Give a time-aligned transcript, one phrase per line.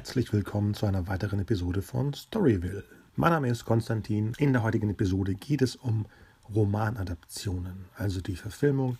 [0.00, 2.84] herzlich willkommen zu einer weiteren Episode von Storyville.
[3.16, 4.32] Mein Name ist Konstantin.
[4.38, 6.06] In der heutigen Episode geht es um
[6.54, 8.96] Romanadaptionen, also die Verfilmung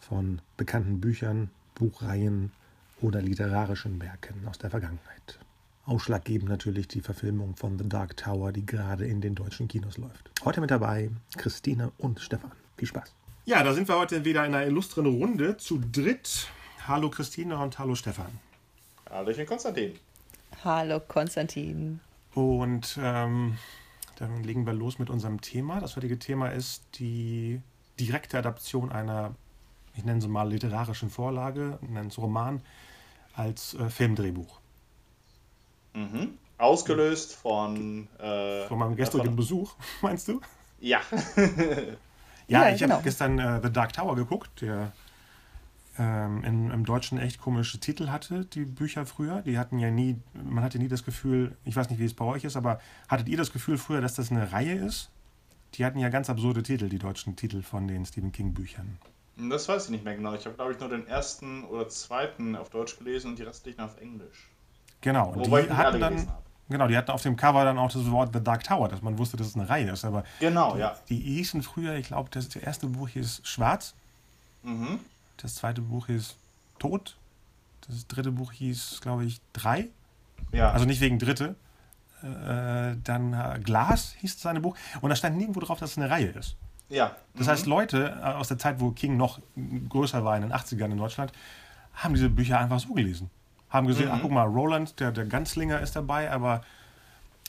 [0.00, 2.50] von bekannten Büchern, Buchreihen
[3.00, 5.38] oder literarischen Werken aus der Vergangenheit.
[5.84, 10.32] Ausschlaggebend natürlich die Verfilmung von The Dark Tower, die gerade in den deutschen Kinos läuft.
[10.44, 12.50] Heute mit dabei Christine und Stefan.
[12.76, 13.14] Viel Spaß.
[13.44, 16.48] Ja, da sind wir heute wieder in einer illustren Runde zu dritt.
[16.88, 18.40] Hallo Christine und hallo Stefan.
[19.08, 19.92] Hallo, ich bin Konstantin.
[20.62, 22.00] Hallo Konstantin.
[22.34, 23.56] Und ähm,
[24.16, 25.80] dann legen wir los mit unserem Thema.
[25.80, 27.62] Das heutige Thema ist die
[27.98, 29.34] direkte Adaption einer,
[29.96, 32.60] ich nenne sie mal literarischen Vorlage, nenne es Roman,
[33.34, 34.60] als äh, Filmdrehbuch.
[35.94, 36.34] Mhm.
[36.58, 38.06] Ausgelöst von.
[38.18, 39.36] Äh, von meinem gestrigen von...
[39.36, 40.42] Besuch, meinst du?
[40.78, 41.00] Ja.
[41.36, 42.96] ja, ja, ich genau.
[42.96, 44.92] habe gestern äh, The Dark Tower geguckt, der
[46.00, 49.42] ähm, in, im Deutschen echt komische Titel hatte, die Bücher früher.
[49.42, 52.24] Die hatten ja nie, man hatte nie das Gefühl, ich weiß nicht, wie es bei
[52.24, 55.10] euch ist, aber hattet ihr das Gefühl früher, dass das eine Reihe ist?
[55.74, 58.98] Die hatten ja ganz absurde Titel, die deutschen Titel von den Stephen King-Büchern.
[59.36, 60.34] Das weiß ich nicht mehr genau.
[60.34, 63.80] Ich habe, glaube ich, nur den ersten oder zweiten auf Deutsch gelesen und die restlichen
[63.80, 64.48] auf Englisch.
[65.02, 66.28] Genau, und Wobei die hatten dann.
[66.70, 69.18] Genau, die hatten auf dem Cover dann auch das Wort The Dark Tower, dass man
[69.18, 70.04] wusste, dass es eine Reihe ist.
[70.04, 70.96] Aber genau, die, ja.
[71.08, 73.94] Die hießen früher, ich glaube, das erste Buch hieß Schwarz.
[74.62, 75.00] Mhm.
[75.42, 76.36] Das zweite Buch hieß
[76.78, 77.16] Tod.
[77.86, 79.88] Das dritte Buch hieß, glaube ich, Drei.
[80.52, 80.70] Ja.
[80.70, 81.56] Also nicht wegen Dritte.
[82.22, 84.76] Äh, dann äh, Glas hieß seine Buch.
[85.00, 86.56] Und da stand nirgendwo drauf, dass es eine Reihe ist.
[86.88, 87.16] Ja.
[87.34, 87.50] Das mhm.
[87.50, 89.40] heißt, Leute äh, aus der Zeit, wo King noch
[89.88, 91.32] größer war in den 80ern in Deutschland,
[91.94, 93.30] haben diese Bücher einfach so gelesen.
[93.70, 94.14] Haben gesehen, mhm.
[94.14, 96.62] ach guck mal, Roland, der, der Ganzlinger ist dabei, aber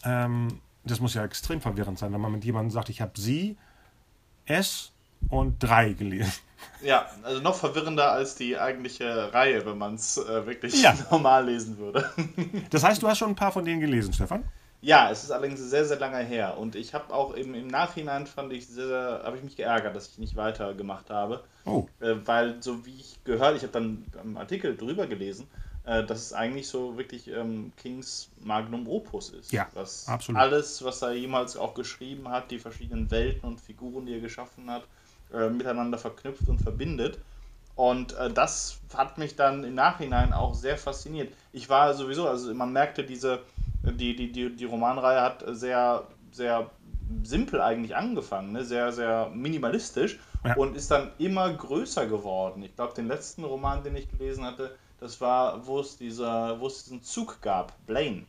[0.03, 3.58] ähm, das muss ja extrem verwirrend sein, wenn man mit jemandem sagt, ich habe sie,
[4.45, 4.92] es
[5.29, 6.33] und drei gelesen.
[6.81, 10.95] Ja, also noch verwirrender als die eigentliche Reihe, wenn man es äh, wirklich ja.
[11.11, 12.09] normal lesen würde.
[12.69, 14.43] das heißt, du hast schon ein paar von denen gelesen, Stefan?
[14.81, 16.57] Ja, es ist allerdings sehr, sehr lange her.
[16.57, 19.95] Und ich habe auch im, im Nachhinein fand ich sehr, sehr habe ich mich geärgert,
[19.95, 21.43] dass ich nicht weitergemacht habe.
[21.65, 21.88] Oh.
[21.99, 25.47] Äh, weil, so wie ich gehört, ich habe dann einen Artikel drüber gelesen,
[25.85, 29.51] äh, dass es eigentlich so wirklich ähm, Kings Magnum Opus ist.
[29.51, 30.41] Ja, was absolut.
[30.41, 34.69] Alles, was er jemals auch geschrieben hat, die verschiedenen Welten und Figuren, die er geschaffen
[34.71, 34.83] hat,
[35.34, 37.19] äh, miteinander verknüpft und verbindet.
[37.75, 41.34] Und äh, das hat mich dann im Nachhinein auch sehr fasziniert.
[41.52, 43.40] Ich war sowieso, also man merkte, diese,
[43.84, 46.69] die, die, die, die Romanreihe hat sehr, sehr
[47.24, 48.64] simpel eigentlich angefangen, ne?
[48.64, 50.56] sehr, sehr minimalistisch ja.
[50.56, 52.63] und ist dann immer größer geworden.
[52.63, 56.68] Ich glaube, den letzten Roman, den ich gelesen hatte, das war, wo es, dieser, wo
[56.68, 58.25] es diesen Zug gab, Blaine.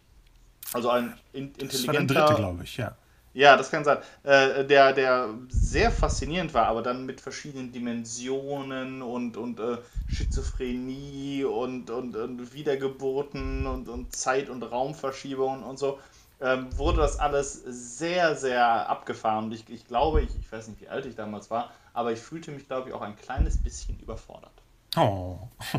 [0.73, 1.67] Also ein in, intelligenter.
[1.69, 2.97] Das war der dritte, glaube ich, ja.
[3.35, 3.99] Ja, das kann sein.
[4.25, 9.79] Äh, der, der sehr faszinierend war, aber dann mit verschiedenen Dimensionen und, und äh,
[10.09, 15.99] Schizophrenie und, und, und Wiedergeburten und, und Zeit- und Raumverschiebungen und so,
[16.43, 19.47] ähm, wurde das alles sehr, sehr abgefahren.
[19.47, 22.21] Und ich, ich glaube, ich, ich weiß nicht, wie alt ich damals war, aber ich
[22.21, 24.53] fühlte mich, glaube ich, auch ein kleines bisschen überfordert.
[24.97, 25.39] Oh.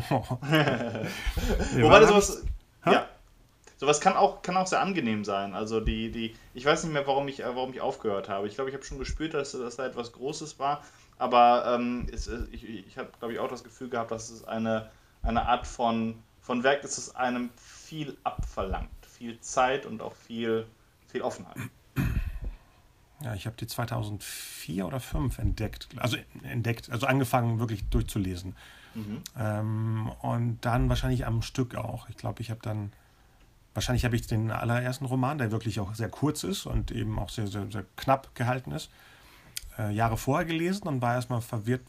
[1.78, 2.42] Wobei das sowas.
[2.84, 3.08] Ja.
[3.76, 5.54] Sowas kann auch, kann auch sehr angenehm sein.
[5.54, 8.46] Also die, die, ich weiß nicht mehr, warum ich, warum ich aufgehört habe.
[8.46, 10.82] Ich glaube, ich habe schon gespürt, dass, dass da etwas Großes war.
[11.18, 14.90] Aber ähm, es, ich, ich habe, glaube ich, auch das Gefühl gehabt, dass es eine,
[15.22, 18.90] eine Art von, von Werk ist, das einem viel abverlangt.
[19.02, 20.66] Viel Zeit und auch viel,
[21.08, 21.56] viel Offenheit.
[23.22, 25.88] Ja, ich habe die 2004 oder 2005 entdeckt.
[25.96, 28.54] Also entdeckt, also angefangen wirklich durchzulesen.
[28.94, 29.22] Mhm.
[29.38, 32.08] Ähm, und dann wahrscheinlich am Stück auch.
[32.08, 32.92] Ich glaube, ich habe dann
[33.74, 37.28] Wahrscheinlich habe ich den allerersten Roman, der wirklich auch sehr kurz ist und eben auch
[37.28, 38.88] sehr, sehr, sehr knapp gehalten ist,
[39.78, 41.82] äh, Jahre vorher gelesen und war erstmal verwirrt,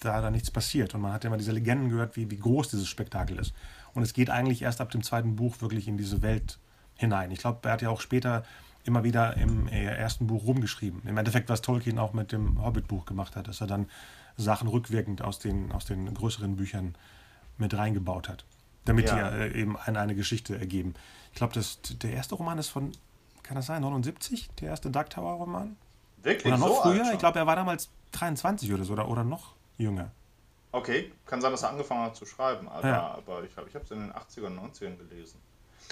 [0.00, 0.94] da da nichts passiert.
[0.94, 3.52] Und man hat immer diese Legenden gehört, wie, wie groß dieses Spektakel ist.
[3.94, 6.58] Und es geht eigentlich erst ab dem zweiten Buch wirklich in diese Welt
[6.94, 7.30] hinein.
[7.30, 8.44] Ich glaube, er hat ja auch später
[8.84, 11.02] immer wieder im äh, ersten Buch rumgeschrieben.
[11.06, 13.86] Im Endeffekt, was Tolkien auch mit dem Hobbit-Buch gemacht hat, dass er dann
[14.36, 16.94] Sachen rückwirkend aus den, aus den größeren Büchern
[17.58, 18.44] mit reingebaut hat,
[18.84, 19.30] damit ja.
[19.30, 20.94] die äh, eben eine, eine Geschichte ergeben.
[21.32, 21.58] Ich glaube,
[22.02, 22.92] der erste Roman ist von,
[23.42, 24.50] kann das sein, 79?
[24.60, 25.76] Der erste Dark Tower Roman?
[26.22, 26.52] Wirklich?
[26.52, 27.12] Oder noch so früher?
[27.12, 30.10] Ich glaube, er war damals 23 oder so, oder, oder noch jünger.
[30.70, 33.14] Okay, kann sein, dass er angefangen hat zu schreiben, aber, ja.
[33.14, 35.38] aber ich glaube, ich habe es in den 80ern, 90ern gelesen.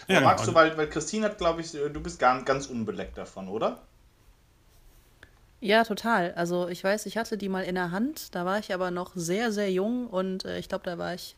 [0.09, 0.29] Ja, genau.
[0.29, 3.83] magst du, weil, weil Christine hat, glaube ich, du bist gar, ganz unbeleckt davon, oder?
[5.61, 6.33] Ja, total.
[6.33, 9.13] Also ich weiß, ich hatte die mal in der Hand, da war ich aber noch
[9.15, 11.37] sehr, sehr jung und äh, ich glaube, da war ich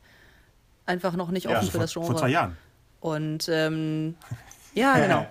[0.86, 2.06] einfach noch nicht offen ja, für vor, das Genre.
[2.06, 2.56] Vor zwei Jahren.
[3.00, 4.14] Und ähm,
[4.74, 5.26] ja, genau.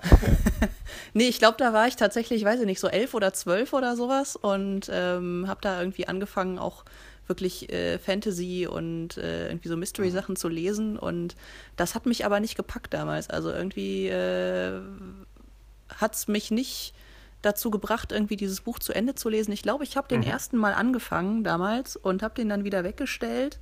[1.13, 3.95] nee, ich glaube, da war ich tatsächlich, weiß ich nicht, so elf oder zwölf oder
[3.95, 6.83] sowas und ähm, habe da irgendwie angefangen, auch
[7.27, 10.97] wirklich äh, Fantasy und äh, irgendwie so Mystery-Sachen zu lesen.
[10.97, 11.35] Und
[11.77, 13.29] das hat mich aber nicht gepackt damals.
[13.29, 14.81] Also irgendwie äh,
[15.95, 16.93] hat es mich nicht
[17.41, 19.51] dazu gebracht, irgendwie dieses Buch zu Ende zu lesen.
[19.51, 20.27] Ich glaube, ich habe den mhm.
[20.27, 23.59] ersten Mal angefangen damals und habe den dann wieder weggestellt,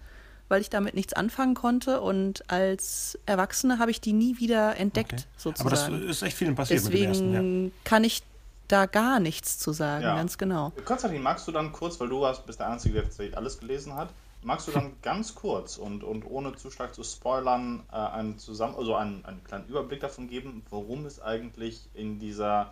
[0.50, 2.02] weil ich damit nichts anfangen konnte.
[2.02, 5.24] Und als Erwachsene habe ich die nie wieder entdeckt, okay.
[5.38, 5.90] sozusagen.
[5.90, 7.72] Aber das ist echt vielen passiert Deswegen mit dem ersten, ja.
[7.86, 8.24] kann ich
[8.68, 10.16] da gar nichts zu sagen, ja.
[10.16, 10.72] ganz genau.
[10.86, 13.96] Konstantin, magst du dann kurz, weil du hast, bist der Einzige, der tatsächlich alles gelesen
[13.96, 14.10] hat,
[14.44, 18.76] magst du dann ganz kurz und, und ohne zu stark zu spoilern äh, einen, zusammen,
[18.76, 22.72] also einen, einen kleinen Überblick davon geben, worum es eigentlich in dieser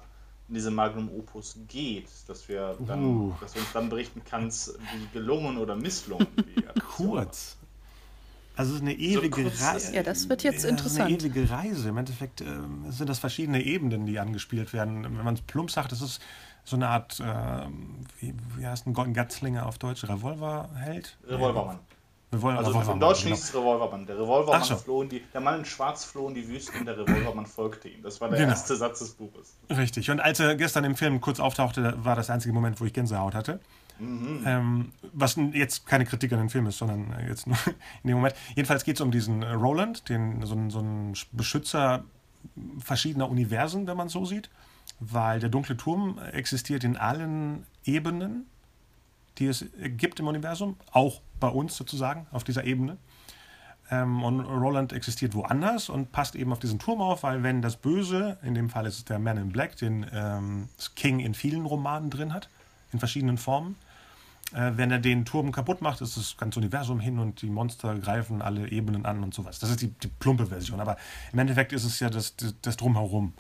[0.50, 3.34] in diesem Magnum Opus geht, dass wir, dann, uh.
[3.42, 7.57] dass du uns dann berichten kannst, wie gelungen oder misslungen die Kurz.
[8.58, 9.96] Also es ist eine ewige so Reise.
[9.96, 11.08] Ja, das wird jetzt interessant.
[11.08, 11.90] Eine ewige Reise.
[11.90, 12.46] Im Endeffekt äh,
[12.90, 15.04] sind das verschiedene Ebenen, die angespielt werden.
[15.04, 16.22] Wenn man es plump sagt, das ist
[16.64, 17.24] so eine Art, äh,
[18.20, 20.04] wie, wie heißt ein Golden Gatzlinger auf Deutsch?
[20.04, 21.18] Revolverheld?
[21.28, 21.80] Revolvermann.
[22.34, 23.36] Revolver, also Revolvermann, im Deutschen genau.
[23.36, 24.06] hieß es Revolvermann.
[24.06, 24.76] Der Revolvermann so.
[24.76, 27.88] floh in die, der Mann in Schwarz floh in die Wüste und der Revolvermann folgte
[27.88, 28.02] ihm.
[28.04, 28.50] Das war der genau.
[28.50, 29.56] erste Satz des Buches.
[29.70, 30.12] Richtig.
[30.12, 32.94] Und als er gestern im Film kurz auftauchte, war das der einzige Moment, wo ich
[32.94, 33.62] Gänsehaut hatte.
[34.00, 34.44] Mhm.
[34.46, 37.58] Ähm, was jetzt keine Kritik an den Film ist, sondern jetzt nur
[38.04, 38.36] in dem Moment.
[38.56, 42.04] Jedenfalls geht es um diesen Roland, den, so, so ein Beschützer
[42.80, 44.50] verschiedener Universen, wenn man so sieht.
[45.00, 48.48] Weil der dunkle Turm existiert in allen Ebenen,
[49.38, 52.98] die es gibt im Universum, auch bei uns sozusagen auf dieser Ebene.
[53.90, 57.78] Ähm, und Roland existiert woanders und passt eben auf diesen Turm auf, weil wenn das
[57.78, 61.66] Böse, in dem Fall ist es der Man in Black, den ähm, King in vielen
[61.66, 62.50] Romanen drin hat,
[62.92, 63.76] in verschiedenen Formen,
[64.54, 67.96] äh, wenn er den Turm kaputt macht, ist das ganze Universum hin und die Monster
[68.00, 69.60] greifen alle Ebenen an und sowas.
[69.60, 70.98] Das ist die, die plumpe Version, aber
[71.34, 73.34] im Endeffekt ist es ja das, das, das Drumherum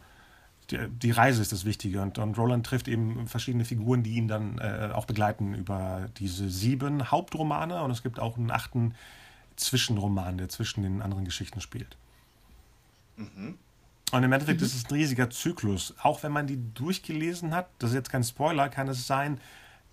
[0.72, 2.02] die, die, Reise ist das Wichtige.
[2.02, 6.50] Und, und, Roland trifft eben verschiedene Figuren, die ihn dann äh, auch begleiten über diese
[6.50, 7.82] sieben Hauptromane.
[7.82, 8.94] Und es gibt auch einen achten
[9.56, 11.96] Zwischenroman, der zwischen den anderen Geschichten spielt.
[13.16, 13.58] Mhm.
[14.12, 14.66] Und im Endeffekt mhm.
[14.66, 15.94] ist es ein riesiger Zyklus.
[16.02, 19.40] Auch wenn man die durchgelesen hat, das ist jetzt kein Spoiler, kann es sein,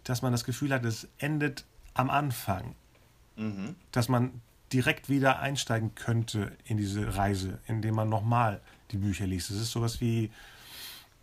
[0.05, 1.65] dass man das Gefühl hat, es endet
[1.95, 2.75] am Anfang.
[3.37, 3.75] Mhm.
[3.91, 4.41] Dass man
[4.73, 8.61] direkt wieder einsteigen könnte in diese Reise, indem man nochmal
[8.91, 9.51] die Bücher liest.
[9.51, 10.31] Es ist sowas wie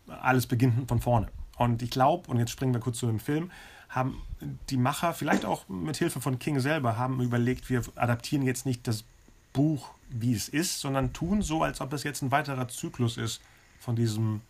[0.07, 1.27] alles beginnt von vorne.
[1.57, 3.51] Und ich glaube, und jetzt springen wir kurz zu dem Film,
[3.89, 4.21] haben
[4.69, 8.87] die Macher, vielleicht auch mit Hilfe von King selber, haben überlegt, wir adaptieren jetzt nicht
[8.87, 9.03] das
[9.53, 13.41] Buch, wie es ist, sondern tun so, als ob es jetzt ein weiterer Zyklus ist
[13.79, 14.41] von diesem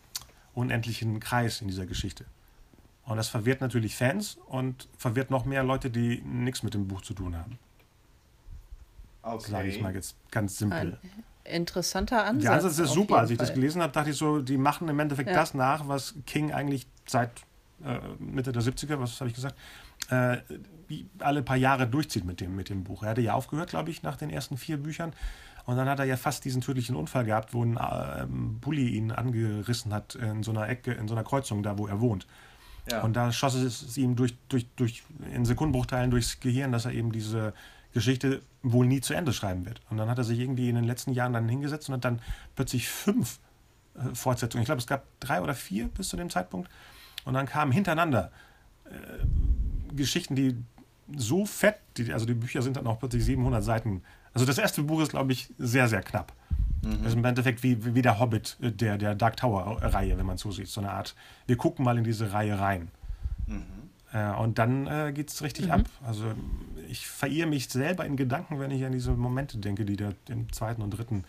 [0.54, 2.24] unendlichen Kreis in dieser Geschichte.
[3.04, 7.02] Und das verwirrt natürlich Fans und verwirrt noch mehr Leute, die nichts mit dem Buch
[7.02, 7.58] zu tun haben.
[9.22, 9.50] Okay.
[9.50, 10.98] Sage ich mal jetzt ganz simpel
[11.44, 12.42] interessanter Ansatz.
[12.42, 13.18] Der Ansatz ist super.
[13.18, 13.46] Als ich Fall.
[13.46, 15.34] das gelesen habe, dachte ich so, die machen im Endeffekt ja.
[15.34, 17.30] das nach, was King eigentlich seit
[17.84, 19.56] äh, Mitte der 70er, was habe ich gesagt,
[20.10, 20.38] äh,
[21.18, 23.02] alle paar Jahre durchzieht mit dem, mit dem Buch.
[23.02, 25.12] Er hatte ja aufgehört, glaube ich, nach den ersten vier Büchern.
[25.64, 29.12] Und dann hat er ja fast diesen tödlichen Unfall gehabt, wo ein äh, Bully ihn
[29.12, 32.26] angerissen hat in so einer Ecke, in so einer Kreuzung, da wo er wohnt.
[32.90, 33.02] Ja.
[33.02, 37.12] Und da schoss es ihm durch, durch, durch, in Sekundenbruchteilen durchs Gehirn, dass er eben
[37.12, 37.54] diese
[37.92, 39.80] Geschichte wohl nie zu Ende schreiben wird.
[39.90, 42.20] Und dann hat er sich irgendwie in den letzten Jahren dann hingesetzt und hat dann
[42.56, 43.38] plötzlich fünf
[43.94, 44.62] äh, Fortsetzungen.
[44.62, 46.70] Ich glaube, es gab drei oder vier bis zu dem Zeitpunkt.
[47.24, 48.32] Und dann kamen hintereinander
[48.86, 50.56] äh, Geschichten, die
[51.16, 54.02] so fett, die, also die Bücher sind dann auch plötzlich 700 Seiten.
[54.32, 56.32] Also das erste Buch ist, glaube ich, sehr, sehr knapp.
[56.82, 56.98] Mhm.
[56.98, 60.36] Das ist im Endeffekt wie, wie der Hobbit äh, der, der Dark Tower-Reihe, wenn man
[60.36, 60.68] so sieht.
[60.68, 61.14] So eine Art,
[61.46, 62.88] wir gucken mal in diese Reihe rein.
[63.46, 63.62] Mhm.
[64.12, 65.72] Äh, und dann äh, geht es richtig mhm.
[65.72, 65.82] ab.
[66.04, 66.32] Also
[66.88, 70.52] ich verirre mich selber in Gedanken, wenn ich an diese Momente denke, die da im
[70.52, 71.24] zweiten und dritten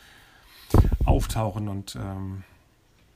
[1.05, 1.67] auftauchen.
[1.69, 2.43] Und ähm,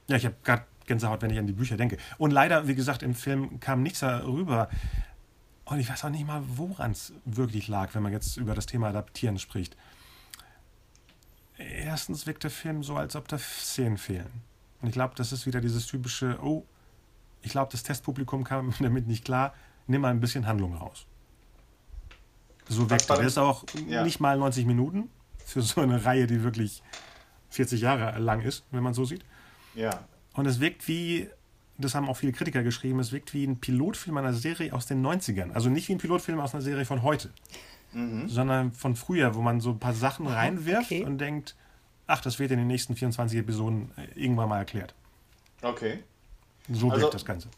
[0.08, 1.98] ja, ich habe gerade Gänsehaut, wenn ich an die Bücher denke.
[2.18, 4.70] Und leider, wie gesagt, im Film kam nichts darüber.
[5.66, 8.68] Und ich weiß auch nicht mal, woran es wirklich lag, wenn man jetzt über das
[8.68, 9.76] Thema Adaptieren spricht.
[11.58, 14.30] Erstens wirkt der Film so, als ob da Szenen fehlen.
[14.82, 16.66] Und ich glaube, das ist wieder dieses typische, oh,
[17.42, 19.54] ich glaube, das Testpublikum kam damit nicht klar,
[19.88, 21.06] nimm mal ein bisschen Handlung raus.
[22.70, 23.08] So weg.
[23.08, 24.04] Der ist auch ja.
[24.04, 25.10] nicht mal 90 Minuten
[25.46, 26.84] für so eine Reihe, die wirklich
[27.50, 29.24] 40 Jahre lang ist, wenn man so sieht.
[29.74, 30.06] Ja.
[30.34, 31.30] Und es wirkt wie,
[31.78, 35.06] das haben auch viele Kritiker geschrieben, es wirkt wie ein Pilotfilm einer Serie aus den
[35.06, 35.54] 90ern.
[35.54, 37.32] Also nicht wie ein Pilotfilm aus einer Serie von heute,
[37.94, 38.28] mhm.
[38.28, 41.04] sondern von früher, wo man so ein paar Sachen reinwirft okay.
[41.04, 41.56] und denkt,
[42.08, 44.94] ach, das wird in den nächsten 24 Episoden äh, irgendwann mal erklärt.
[45.62, 46.04] Okay.
[46.70, 47.50] So also, wirkt das Ganze.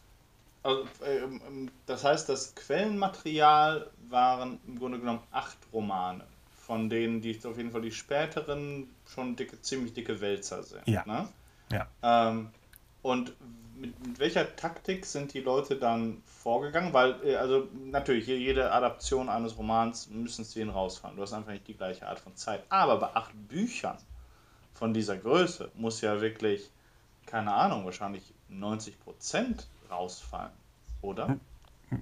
[0.64, 6.24] Also, äh, das heißt, das Quellenmaterial waren im Grunde genommen acht Romane,
[6.66, 10.88] von denen die auf jeden Fall die späteren schon dicke, ziemlich dicke Wälzer sind.
[10.88, 11.04] Ja.
[11.06, 11.28] Ne?
[11.72, 11.88] ja.
[12.04, 12.50] Ähm,
[13.02, 13.34] Und
[13.80, 16.94] mit, mit, welcher Taktik sind die Leute dann vorgegangen?
[16.94, 21.16] Weil, äh, also natürlich, jede Adaption eines Romans müssen Szenen rausfahren.
[21.16, 22.64] Du hast einfach nicht die gleiche Art von Zeit.
[22.70, 23.98] Aber bei acht Büchern
[24.74, 26.70] von dieser Größe muss ja wirklich,
[27.26, 28.94] keine Ahnung, wahrscheinlich 90%
[29.90, 30.52] rausfallen,
[31.02, 31.38] oder?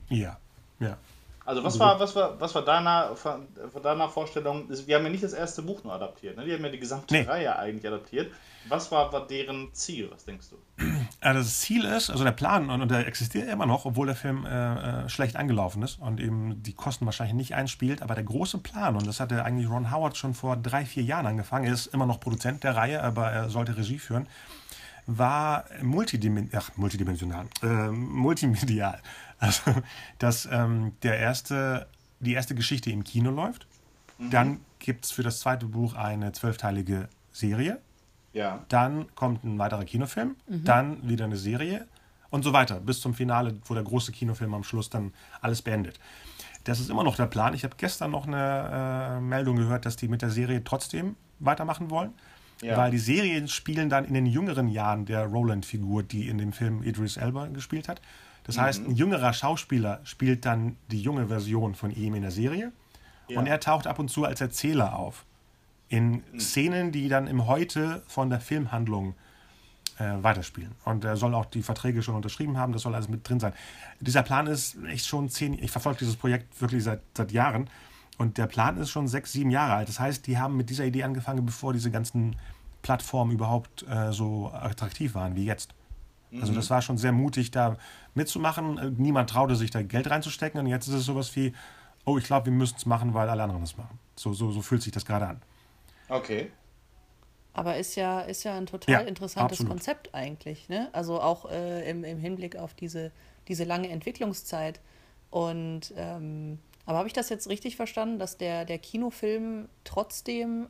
[0.10, 0.38] Ja,
[0.80, 0.98] ja.
[1.48, 3.48] Also was war, was war, was war deiner, von,
[3.82, 4.68] deiner Vorstellung?
[4.68, 6.44] Wir haben ja nicht das erste Buch nur adaptiert, ne?
[6.44, 7.22] Die haben ja die gesamte nee.
[7.22, 8.34] Reihe eigentlich adaptiert.
[8.68, 10.58] Was war, war deren Ziel, was denkst du?
[11.22, 14.46] Also das Ziel ist, also der Plan, und der existiert immer noch, obwohl der Film
[14.46, 18.60] äh, äh, schlecht angelaufen ist und eben die Kosten wahrscheinlich nicht einspielt, aber der große
[18.60, 21.88] Plan, und das hatte eigentlich Ron Howard schon vor drei, vier Jahren angefangen, er ist
[21.88, 24.28] immer noch Produzent der Reihe, aber er sollte Regie führen,
[25.08, 29.02] war multidimen ach, multidimensional, äh, multimedial.
[29.40, 29.62] Also,
[30.20, 31.88] dass ähm, der erste,
[32.20, 33.68] die erste Geschichte im Kino läuft.
[34.18, 34.30] Mhm.
[34.30, 37.80] Dann gibt es für das zweite Buch eine zwölfteilige Serie.
[38.34, 38.66] Ja.
[38.70, 40.36] Dann kommt ein weiterer Kinofilm.
[40.48, 40.64] Mhm.
[40.64, 41.88] Dann wieder eine Serie.
[42.30, 42.80] Und so weiter.
[42.80, 46.00] Bis zum Finale, wo der große Kinofilm am Schluss dann alles beendet.
[46.66, 47.54] Das ist immer noch der Plan.
[47.54, 51.90] Ich habe gestern noch eine äh, Meldung gehört, dass die mit der Serie trotzdem weitermachen
[51.90, 52.14] wollen.
[52.62, 52.76] Ja.
[52.76, 56.84] Weil die Serien spielen dann in den jüngeren Jahren der Roland-Figur, die in dem Film
[56.84, 58.02] Idris Elba gespielt hat.
[58.48, 58.62] Das mhm.
[58.62, 62.72] heißt, ein jüngerer Schauspieler spielt dann die junge Version von ihm in der Serie.
[63.28, 63.40] Ja.
[63.40, 65.26] Und er taucht ab und zu als Erzähler auf.
[65.90, 66.40] In mhm.
[66.40, 69.14] Szenen, die dann im Heute von der Filmhandlung
[70.00, 70.72] äh, weiterspielen.
[70.86, 73.54] Und er soll auch die Verträge schon unterschrieben haben, das soll alles mit drin sein.
[74.00, 77.70] Dieser Plan ist echt schon zehn, ich verfolge dieses Projekt wirklich seit, seit Jahren.
[78.18, 79.90] Und der Plan ist schon sechs, sieben Jahre alt.
[79.90, 82.36] Das heißt, die haben mit dieser Idee angefangen, bevor diese ganzen
[82.82, 85.74] Plattformen überhaupt äh, so attraktiv waren wie jetzt.
[86.42, 86.70] Also das mhm.
[86.72, 87.78] war schon sehr mutig, da
[88.18, 88.96] mitzumachen.
[88.98, 91.54] Niemand traute sich da Geld reinzustecken und jetzt ist es sowas wie,
[92.06, 93.98] oh, ich glaube, wir müssen es machen, weil alle anderen es machen.
[94.16, 95.42] So, so, so fühlt sich das gerade an.
[96.10, 96.52] Okay.
[97.54, 99.72] Aber ist ja, ist ja ein total ja, interessantes absolut.
[99.72, 100.70] Konzept eigentlich.
[100.70, 100.90] Ne?
[100.92, 103.12] Also auch äh, im, im Hinblick auf diese,
[103.48, 104.80] diese lange Entwicklungszeit.
[105.32, 110.68] Und ähm, aber habe ich das jetzt richtig verstanden, dass der, der Kinofilm trotzdem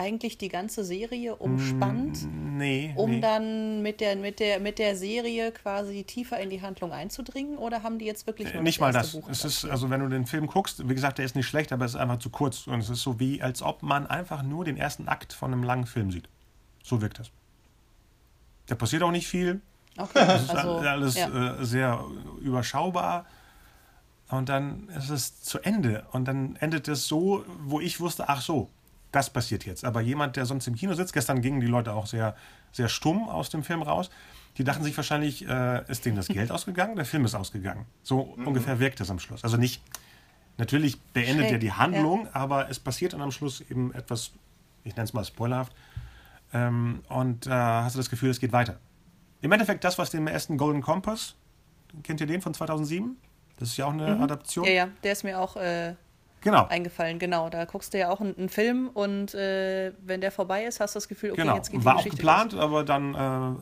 [0.00, 3.20] eigentlich die ganze Serie umspannt, mm, nee, um nee.
[3.20, 7.58] dann mit der, mit, der, mit der Serie quasi tiefer in die Handlung einzudringen?
[7.58, 9.12] Oder haben die jetzt wirklich nur Nicht das mal das.
[9.12, 11.70] Buch es ist, also wenn du den Film guckst, wie gesagt, der ist nicht schlecht,
[11.70, 12.66] aber es ist einfach zu kurz.
[12.66, 15.62] Und es ist so wie, als ob man einfach nur den ersten Akt von einem
[15.62, 16.30] langen Film sieht.
[16.82, 17.30] So wirkt das.
[18.66, 19.60] Da passiert auch nicht viel.
[19.98, 21.58] Okay, es ist also, alles ja.
[21.58, 22.02] äh, sehr
[22.40, 23.26] überschaubar.
[24.30, 26.06] Und dann ist es zu Ende.
[26.12, 28.70] Und dann endet es so, wo ich wusste, ach so,
[29.12, 29.84] das passiert jetzt.
[29.84, 32.36] Aber jemand, der sonst im Kino sitzt, gestern gingen die Leute auch sehr,
[32.72, 34.10] sehr stumm aus dem Film raus.
[34.58, 37.86] Die dachten sich wahrscheinlich, äh, ist denen das Geld ausgegangen, der Film ist ausgegangen.
[38.02, 38.48] So mhm.
[38.48, 39.44] ungefähr wirkt es am Schluss.
[39.44, 39.82] Also nicht,
[40.58, 42.30] natürlich beendet Schräg, er die Handlung, ja.
[42.34, 44.32] aber es passiert dann am Schluss eben etwas,
[44.84, 45.72] ich nenne es mal spoilerhaft.
[46.52, 48.78] Ähm, und äh, hast du das Gefühl, es geht weiter.
[49.40, 51.36] Im Endeffekt das, was den ersten Golden Compass,
[52.02, 53.16] kennt ihr den von 2007?
[53.58, 54.22] Das ist ja auch eine mhm.
[54.22, 54.64] Adaption.
[54.66, 55.94] Ja, ja, der ist mir auch äh,
[56.40, 56.66] genau.
[56.66, 57.18] eingefallen.
[57.18, 60.80] Genau, da guckst du ja auch einen, einen Film und äh, wenn der vorbei ist,
[60.80, 61.56] hast du das Gefühl, okay, genau.
[61.56, 62.62] jetzt geht War die Geschichte auch geplant, los.
[62.62, 63.14] aber dann.
[63.14, 63.56] Äh,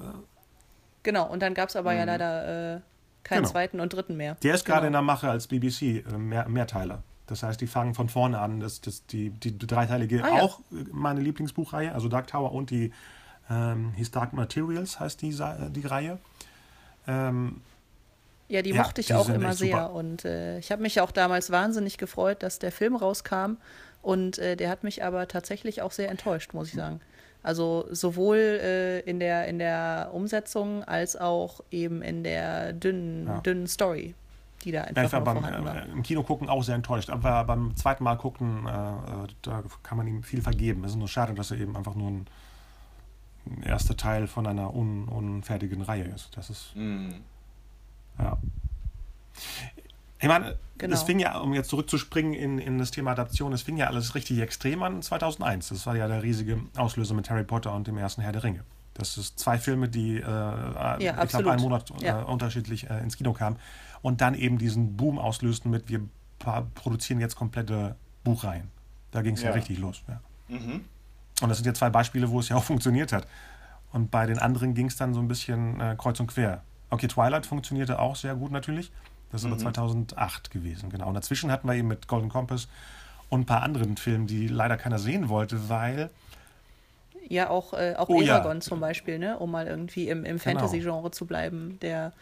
[1.03, 2.07] genau, und dann gab es aber ja mhm.
[2.07, 2.81] leider äh,
[3.25, 3.49] keinen genau.
[3.51, 4.37] zweiten und dritten mehr.
[4.43, 4.87] Der ist gerade genau.
[4.87, 7.03] in der Mache als BBC, äh, mehr, Mehrteiler.
[7.27, 8.59] Das heißt, die fangen von vorne an.
[8.61, 10.43] Das, das, die, die dreiteilige, ah, ja.
[10.43, 12.91] auch meine Lieblingsbuchreihe, also Dark Tower und die
[13.51, 16.19] ähm, His Dark Materials heißt die, äh, die Reihe.
[17.07, 17.61] Ähm,
[18.49, 19.77] ja, die ja, mochte ich die auch immer sehr.
[19.77, 19.93] Super.
[19.93, 23.57] Und äh, ich habe mich auch damals wahnsinnig gefreut, dass der Film rauskam.
[24.03, 27.01] Und äh, der hat mich aber tatsächlich auch sehr enttäuscht, muss ich sagen.
[27.43, 33.41] Also sowohl äh, in, der, in der Umsetzung als auch eben in der dünnen, ja.
[33.41, 34.15] dünnen Story,
[34.65, 35.87] die da einfach ja, ich war beim, war.
[35.87, 37.11] Äh, im Kino gucken auch sehr enttäuscht.
[37.11, 40.85] Aber beim zweiten Mal gucken, äh, da kann man ihm viel vergeben.
[40.85, 42.27] Es ist nur schade, dass er eben einfach nur ein,
[43.63, 46.37] erster Teil von einer un, unfertigen Reihe ist.
[46.37, 46.73] Das ist.
[46.75, 47.11] Mm.
[48.19, 48.39] Ja.
[50.21, 50.95] Ich meine, genau.
[50.95, 54.15] es fing ja, um jetzt zurückzuspringen in, in das Thema Adaption, es fing ja alles
[54.15, 55.69] richtig extrem an 2001.
[55.69, 58.65] Das war ja der riesige Auslöser mit Harry Potter und dem ersten Herr der Ringe.
[58.95, 62.23] Das ist zwei Filme, die, äh, ja, ich glaube, einen Monat äh, ja.
[62.23, 63.57] unterschiedlich äh, ins Kino kamen
[64.03, 66.01] und dann eben diesen Boom auslösten mit, wir
[66.75, 67.95] produzieren jetzt komplette
[68.25, 68.69] Buchreihen.
[69.13, 69.51] Da ging es ja.
[69.51, 69.55] ja.
[69.55, 70.03] richtig los.
[70.49, 70.85] Mhm.
[71.41, 73.27] Und das sind ja zwei Beispiele, wo es ja auch funktioniert hat.
[73.93, 76.63] Und bei den anderen ging es dann so ein bisschen äh, kreuz und quer.
[76.91, 78.91] Okay, Twilight funktionierte auch sehr gut natürlich.
[79.31, 79.53] Das ist mhm.
[79.53, 81.09] aber 2008 gewesen, genau.
[81.09, 82.69] Und dazwischen hatten wir eben mit Golden Compass
[83.29, 86.11] und ein paar anderen Filmen, die leider keiner sehen wollte, weil.
[87.29, 88.61] Ja, auch, äh, auch oh, Eragon ja.
[88.61, 89.39] zum Beispiel, ne?
[89.39, 90.39] um mal irgendwie im, im genau.
[90.39, 92.13] Fantasy-Genre zu bleiben, der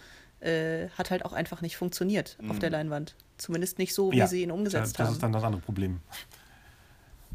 [0.41, 2.51] äh, hat halt auch einfach nicht funktioniert mhm.
[2.51, 3.15] auf der Leinwand.
[3.39, 5.07] Zumindest nicht so, wie ja, sie ihn umgesetzt das haben.
[5.07, 6.01] Das ist dann das andere Problem.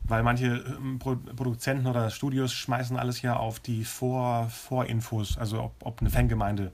[0.03, 5.63] weil manche ähm, Pro Produzenten oder Studios schmeißen alles ja auf die Vor Vorinfos, also
[5.63, 6.73] ob, ob eine Fangemeinde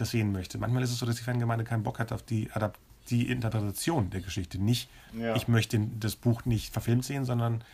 [0.00, 0.58] das sehen möchte.
[0.58, 2.78] Manchmal ist es so, dass die Fangemeinde keinen Bock hat auf die, Adap
[3.08, 4.58] die Interpretation der Geschichte.
[4.58, 5.34] Nicht, ja.
[5.34, 7.64] ich möchte das Buch nicht verfilmt sehen, sondern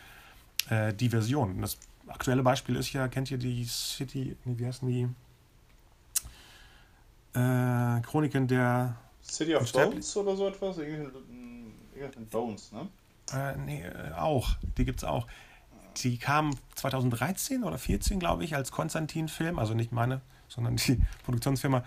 [0.71, 1.61] äh, die Version.
[1.61, 5.09] Das aktuelle Beispiel ist ja, kennt ihr die City, nee, wie heißen die?
[7.39, 10.79] Äh, Chroniken der City of Bones oder so etwas?
[12.31, 12.89] Bones, ne?
[13.33, 14.51] Äh, nee, äh, auch.
[14.79, 15.27] Die gibt es auch.
[15.99, 21.85] Die kam 2013 oder 2014, glaube ich, als Konstantin-Film, also nicht meine, sondern die Produktionsfirma,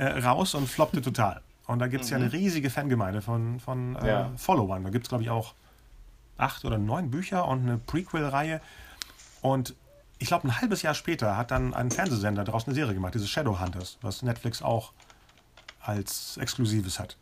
[0.00, 1.42] äh, raus und floppte total.
[1.66, 2.12] Und da gibt es mhm.
[2.12, 2.32] ja eine mhm.
[2.32, 4.30] riesige Fangemeinde von, von äh, ja.
[4.36, 4.82] Followern.
[4.84, 5.54] Da gibt es, glaube ich, auch
[6.36, 8.60] acht oder neun Bücher und eine Prequel-Reihe.
[9.42, 9.74] Und
[10.18, 13.28] ich glaube, ein halbes Jahr später hat dann ein Fernsehsender daraus eine Serie gemacht, diese
[13.28, 14.92] Shadowhunters, was Netflix auch
[15.80, 17.16] als Exklusives hat.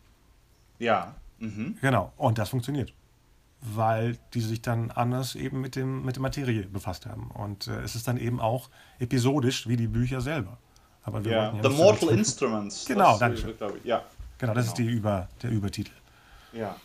[0.79, 1.15] Ja.
[1.39, 1.77] Mhm.
[1.81, 2.13] Genau.
[2.17, 2.93] Und das funktioniert
[3.61, 7.29] weil die sich dann anders eben mit, dem, mit der Materie befasst haben.
[7.31, 8.69] Und äh, es ist dann eben auch
[8.99, 10.57] episodisch wie die Bücher selber.
[11.09, 12.85] Aber wir ja, The Mortal Instruments.
[12.85, 13.55] Genau, danke schön.
[13.83, 14.03] Ja.
[14.37, 14.67] Genau, das genau.
[14.67, 15.91] ist die Über, der Übertitel.
[16.53, 16.75] Ja.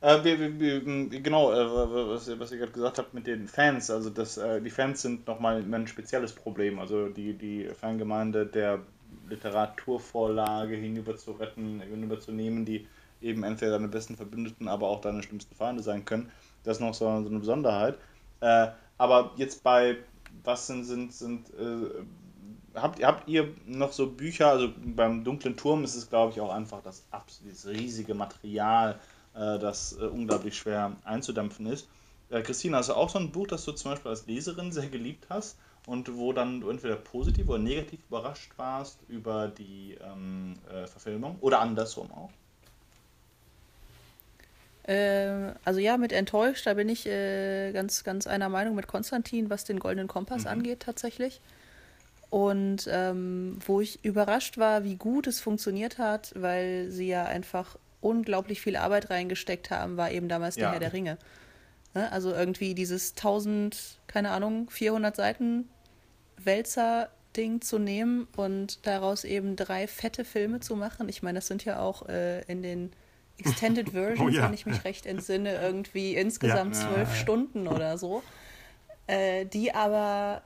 [0.00, 3.90] Äh, wir, wir, wir, genau, äh, was, was ihr gerade gesagt habt mit den Fans,
[3.90, 6.78] also das, äh, die Fans sind nochmal ein spezielles Problem.
[6.78, 8.80] Also die, die Fangemeinde der
[9.28, 12.86] Literaturvorlage hinüber zu retten, hinüber zu nehmen, die
[13.20, 16.30] eben entweder deine besten Verbündeten, aber auch deine schlimmsten Feinde sein können.
[16.62, 17.98] Das ist noch so, so eine Besonderheit.
[18.40, 19.96] Äh, aber jetzt bei,
[20.44, 21.90] was sind, sind, sind äh,
[22.82, 26.52] habt, habt ihr noch so Bücher, also beim Dunklen Turm ist es, glaube ich, auch
[26.52, 28.98] einfach das, das riesige Material,
[29.34, 31.88] äh, das äh, unglaublich schwer einzudampfen ist.
[32.30, 34.88] Äh, Christina, hast du auch so ein Buch, das du zum Beispiel als Leserin sehr
[34.88, 40.56] geliebt hast und wo dann du entweder positiv oder negativ überrascht warst über die ähm,
[40.70, 42.30] äh, Verfilmung oder andersrum auch?
[44.88, 49.50] Äh, also ja, mit enttäuscht, da bin ich äh, ganz, ganz einer Meinung mit Konstantin,
[49.50, 50.50] was den Goldenen Kompass mhm.
[50.50, 51.40] angeht tatsächlich.
[52.30, 57.76] Und ähm, wo ich überrascht war, wie gut es funktioniert hat, weil sie ja einfach
[58.00, 60.62] unglaublich viel Arbeit reingesteckt haben, war eben damals ja.
[60.62, 61.18] der Herr der Ringe.
[61.94, 62.10] Ne?
[62.12, 65.68] Also irgendwie dieses 1000, keine Ahnung, 400 Seiten
[66.36, 71.08] Wälzer-Ding zu nehmen und daraus eben drei fette Filme zu machen.
[71.08, 72.92] Ich meine, das sind ja auch äh, in den
[73.38, 74.44] Extended Version, oh, ja.
[74.44, 76.88] wenn ich mich recht entsinne, irgendwie insgesamt ja.
[76.88, 78.22] zwölf Stunden oder so,
[79.06, 80.42] äh, die aber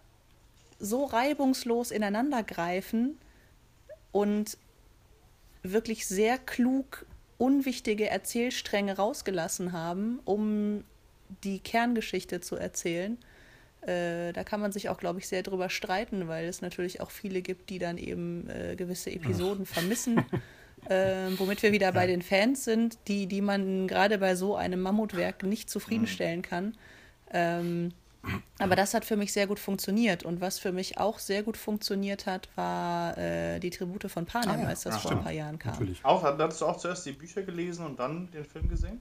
[0.82, 3.16] so reibungslos ineinander greifen
[4.10, 4.58] und
[5.62, 7.06] wirklich sehr klug
[7.38, 10.84] unwichtige Erzählstränge rausgelassen haben, um
[11.44, 13.16] die Kerngeschichte zu erzählen.
[13.80, 17.10] Äh, da kann man sich auch, glaube ich, sehr drüber streiten, weil es natürlich auch
[17.10, 20.24] viele gibt, die dann eben äh, gewisse Episoden vermissen.
[20.88, 21.92] äh, womit wir wieder ja.
[21.92, 26.42] bei den Fans sind, die, die man gerade bei so einem Mammutwerk nicht zufriedenstellen mhm.
[26.42, 26.76] kann.
[27.32, 27.92] Ähm,
[28.58, 30.22] aber das hat für mich sehr gut funktioniert.
[30.22, 34.50] Und was für mich auch sehr gut funktioniert hat, war äh, die Tribute von Panem,
[34.50, 34.68] ah, ja.
[34.68, 35.20] als das ja, vor stimmt.
[35.22, 35.72] ein paar Jahren kam.
[35.72, 36.04] Natürlich.
[36.04, 39.00] Auch, hattest du auch zuerst die Bücher gelesen und dann den Film gesehen?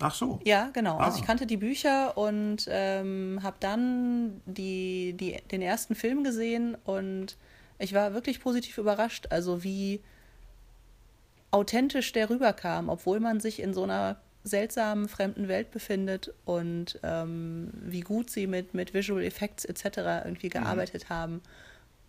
[0.00, 0.38] Ach so.
[0.44, 0.98] Ja, genau.
[0.98, 1.06] Ah.
[1.06, 6.76] Also ich kannte die Bücher und ähm, habe dann die, die, den ersten Film gesehen
[6.84, 7.36] und
[7.78, 9.28] ich war wirklich positiv überrascht.
[9.30, 10.00] Also wie
[11.50, 17.70] authentisch der rüberkam, obwohl man sich in so einer seltsamen fremden Welt befindet und ähm,
[17.74, 19.84] wie gut sie mit, mit Visual Effects etc.
[20.24, 20.52] irgendwie mhm.
[20.52, 21.14] gearbeitet mhm.
[21.14, 21.42] haben,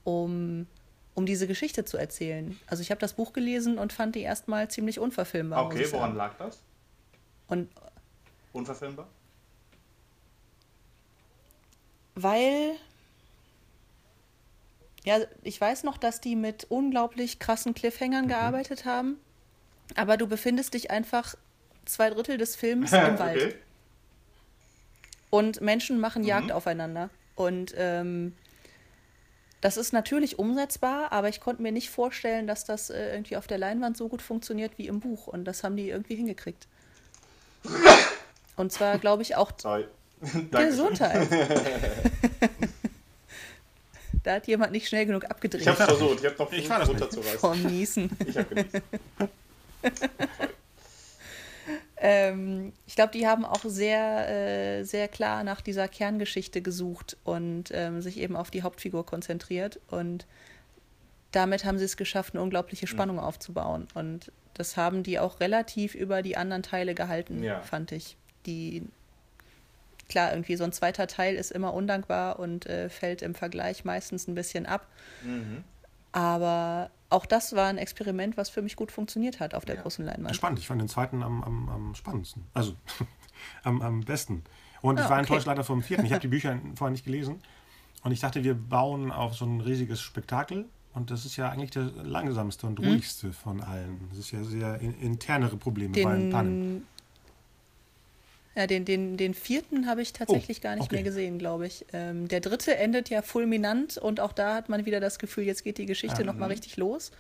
[0.04, 0.68] um,
[1.16, 2.58] um diese Geschichte zu erzählen.
[2.68, 5.66] Also ich habe das Buch gelesen und fand die erstmal ziemlich unverfilmbar.
[5.66, 6.62] Okay, woran lag das?
[7.48, 7.70] Und
[8.54, 9.08] unverfilmbar?
[12.16, 12.76] Weil
[15.06, 18.30] ja, ich weiß noch, dass die mit unglaublich krassen Cliffhangern mhm.
[18.30, 19.18] gearbeitet haben
[19.96, 21.36] aber du befindest dich einfach
[21.86, 23.20] zwei Drittel des Films im okay.
[23.20, 23.56] Wald.
[25.30, 26.54] Und Menschen machen Jagd mhm.
[26.54, 27.10] aufeinander.
[27.36, 28.34] Und ähm,
[29.62, 33.46] das ist natürlich umsetzbar, aber ich konnte mir nicht vorstellen, dass das äh, irgendwie auf
[33.48, 35.28] der Leinwand so gut funktioniert wie im Buch.
[35.28, 36.68] Und das haben die irgendwie hingekriegt.
[38.56, 39.86] Und zwar, glaube ich, auch Sorry.
[40.52, 41.28] Gesundheit.
[44.24, 45.62] da hat jemand nicht schnell genug abgedreht.
[45.62, 47.40] Ich habe versucht, ich habe noch ich runterzureißen.
[47.40, 48.10] Vom Niesen.
[48.26, 48.82] Ich habe genießen.
[52.00, 57.72] Ähm, ich glaube, die haben auch sehr, äh, sehr klar nach dieser Kerngeschichte gesucht und
[57.74, 59.80] ähm, sich eben auf die Hauptfigur konzentriert.
[59.90, 60.26] Und
[61.32, 62.90] damit haben sie es geschafft, eine unglaubliche mhm.
[62.90, 63.24] Spannung mhm.
[63.24, 63.88] aufzubauen.
[63.94, 67.62] Und das haben die auch relativ über die anderen Teile gehalten, ja.
[67.62, 68.16] fand ich.
[68.46, 68.84] Die
[70.08, 74.28] klar, irgendwie so ein zweiter Teil ist immer undankbar und äh, fällt im Vergleich meistens
[74.28, 74.88] ein bisschen ab.
[75.24, 75.64] Mhm.
[76.12, 79.82] Aber auch das war ein Experiment, was für mich gut funktioniert hat auf der ja.
[79.82, 80.36] großen Leinwand.
[80.36, 82.44] Spannend, ich fand den zweiten am, am, am spannendsten.
[82.54, 82.74] Also
[83.64, 84.44] am, am besten.
[84.82, 85.28] Und ah, ich war okay.
[85.28, 86.06] enttäuscht leider vom vierten.
[86.06, 87.42] Ich habe die Bücher vorher nicht gelesen.
[88.04, 90.66] Und ich dachte, wir bauen auf so ein riesiges Spektakel.
[90.94, 92.88] Und das ist ja eigentlich der langsamste und mhm.
[92.88, 93.34] ruhigste mhm.
[93.34, 94.08] von allen.
[94.10, 96.88] Das ist ja sehr in, internere Probleme den, bei Pannen.
[98.60, 100.96] Ja, den, den, den vierten habe ich tatsächlich oh, gar nicht okay.
[100.96, 101.86] mehr gesehen, glaube ich.
[101.94, 105.64] Ähm, der dritte endet ja fulminant und auch da hat man wieder das Gefühl, jetzt
[105.64, 107.12] geht die Geschichte ah, nochmal richtig los.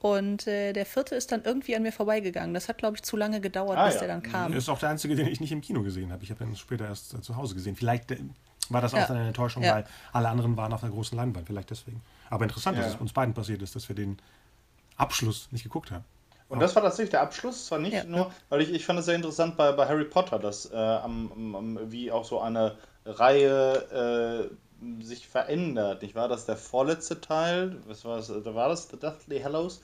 [0.00, 2.52] Und äh, der vierte ist dann irgendwie an mir vorbeigegangen.
[2.52, 4.00] Das hat, glaube ich, zu lange gedauert, ah, bis ja.
[4.00, 4.52] der dann kam.
[4.52, 6.22] Das ist auch der einzige, den ich nicht im Kino gesehen habe.
[6.24, 7.74] Ich habe ihn später erst äh, zu Hause gesehen.
[7.74, 8.18] Vielleicht äh,
[8.68, 9.06] war das auch ja.
[9.06, 9.76] eine Enttäuschung, ja.
[9.76, 11.46] weil alle anderen waren auf einer großen Leinwand.
[11.46, 12.02] Vielleicht deswegen.
[12.28, 14.18] Aber interessant, dass es uns beiden passiert ist, dass wir den
[14.98, 16.04] Abschluss nicht geguckt haben.
[16.50, 19.14] Und das war tatsächlich der Abschluss, zwar nicht nur, weil ich, ich fand es sehr
[19.14, 25.02] interessant bei, bei Harry Potter, dass äh, am, am, wie auch so eine Reihe äh,
[25.04, 26.02] sich verändert.
[26.02, 26.28] Nicht wahr?
[26.28, 28.28] Das ist der vorletzte Teil, was war das?
[28.28, 29.80] Da war das The Deathly Hallows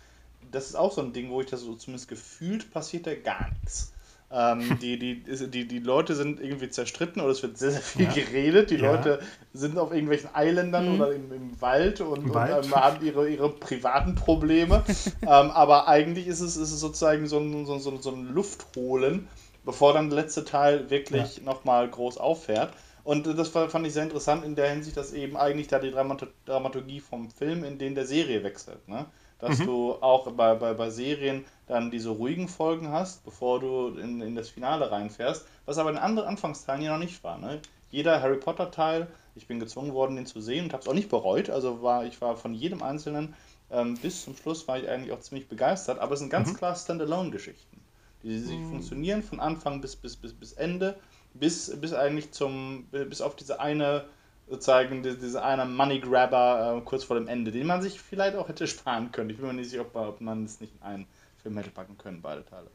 [0.50, 3.50] das ist auch so ein Ding, wo ich das so zumindest gefühlt passiert da gar
[3.50, 3.92] nichts.
[4.28, 8.06] Ähm, die, die, die, die Leute sind irgendwie zerstritten oder es wird sehr, sehr viel
[8.06, 8.12] ja.
[8.12, 8.70] geredet.
[8.70, 8.92] Die ja.
[8.92, 9.20] Leute
[9.52, 11.00] sind auf irgendwelchen Eiländern mhm.
[11.00, 12.64] oder im, im Wald und, Im Wald.
[12.64, 14.82] und ähm, haben ihre, ihre privaten Probleme.
[15.22, 19.28] ähm, aber eigentlich ist es, ist es sozusagen so ein, so, so, so ein Luftholen,
[19.64, 21.44] bevor dann der letzte Teil wirklich ja.
[21.44, 22.72] nochmal groß auffährt.
[23.04, 26.98] Und das fand ich sehr interessant in der Hinsicht, dass eben eigentlich da die Dramaturgie
[26.98, 28.88] vom Film in den der Serie wechselt.
[28.88, 29.06] Ne?
[29.38, 29.66] Dass mhm.
[29.66, 34.34] du auch bei, bei, bei Serien dann diese ruhigen Folgen hast, bevor du in, in
[34.34, 37.38] das Finale reinfährst, was aber in anderen Anfangsteilen ja noch nicht war.
[37.38, 37.60] Ne?
[37.90, 40.94] Jeder Harry Potter Teil, ich bin gezwungen worden, den zu sehen und habe es auch
[40.94, 43.34] nicht bereut, also war ich war von jedem einzelnen
[43.70, 46.56] ähm, bis zum Schluss war ich eigentlich auch ziemlich begeistert, aber es sind ganz mhm.
[46.56, 47.80] klar Standalone-Geschichten,
[48.22, 48.70] die, die mhm.
[48.70, 50.96] funktionieren von Anfang bis, bis, bis, bis Ende,
[51.34, 54.04] bis, bis eigentlich zum, bis auf diese eine
[54.48, 58.48] sozusagen dieser eine Money Grabber äh, kurz vor dem Ende, den man sich vielleicht auch
[58.48, 59.30] hätte sparen können.
[59.30, 61.06] Ich bin mir nicht sicher, ob, ob man es nicht in einen
[61.42, 62.68] Film hätte packen können, beide Teile.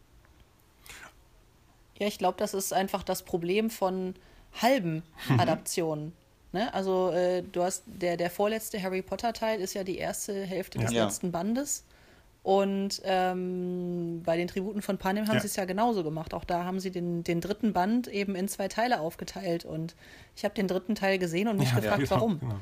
[1.98, 4.16] Ja, ich glaube, das ist einfach das Problem von
[4.62, 5.04] halben
[5.38, 6.14] Adaptionen.
[6.52, 6.74] ne?
[6.74, 10.80] Also äh, du hast der, der vorletzte Harry Potter Teil ist ja die erste Hälfte
[10.80, 11.06] des ja.
[11.06, 11.86] letzten Bandes.
[12.44, 15.42] Und ähm, bei den Tributen von Panem haben ja.
[15.42, 16.34] sie es ja genauso gemacht.
[16.34, 19.64] Auch da haben sie den, den dritten Band eben in zwei Teile aufgeteilt.
[19.64, 19.96] Und
[20.36, 22.40] ich habe den dritten Teil gesehen und mich ja, gefragt, ja, genau, warum.
[22.40, 22.56] Genau.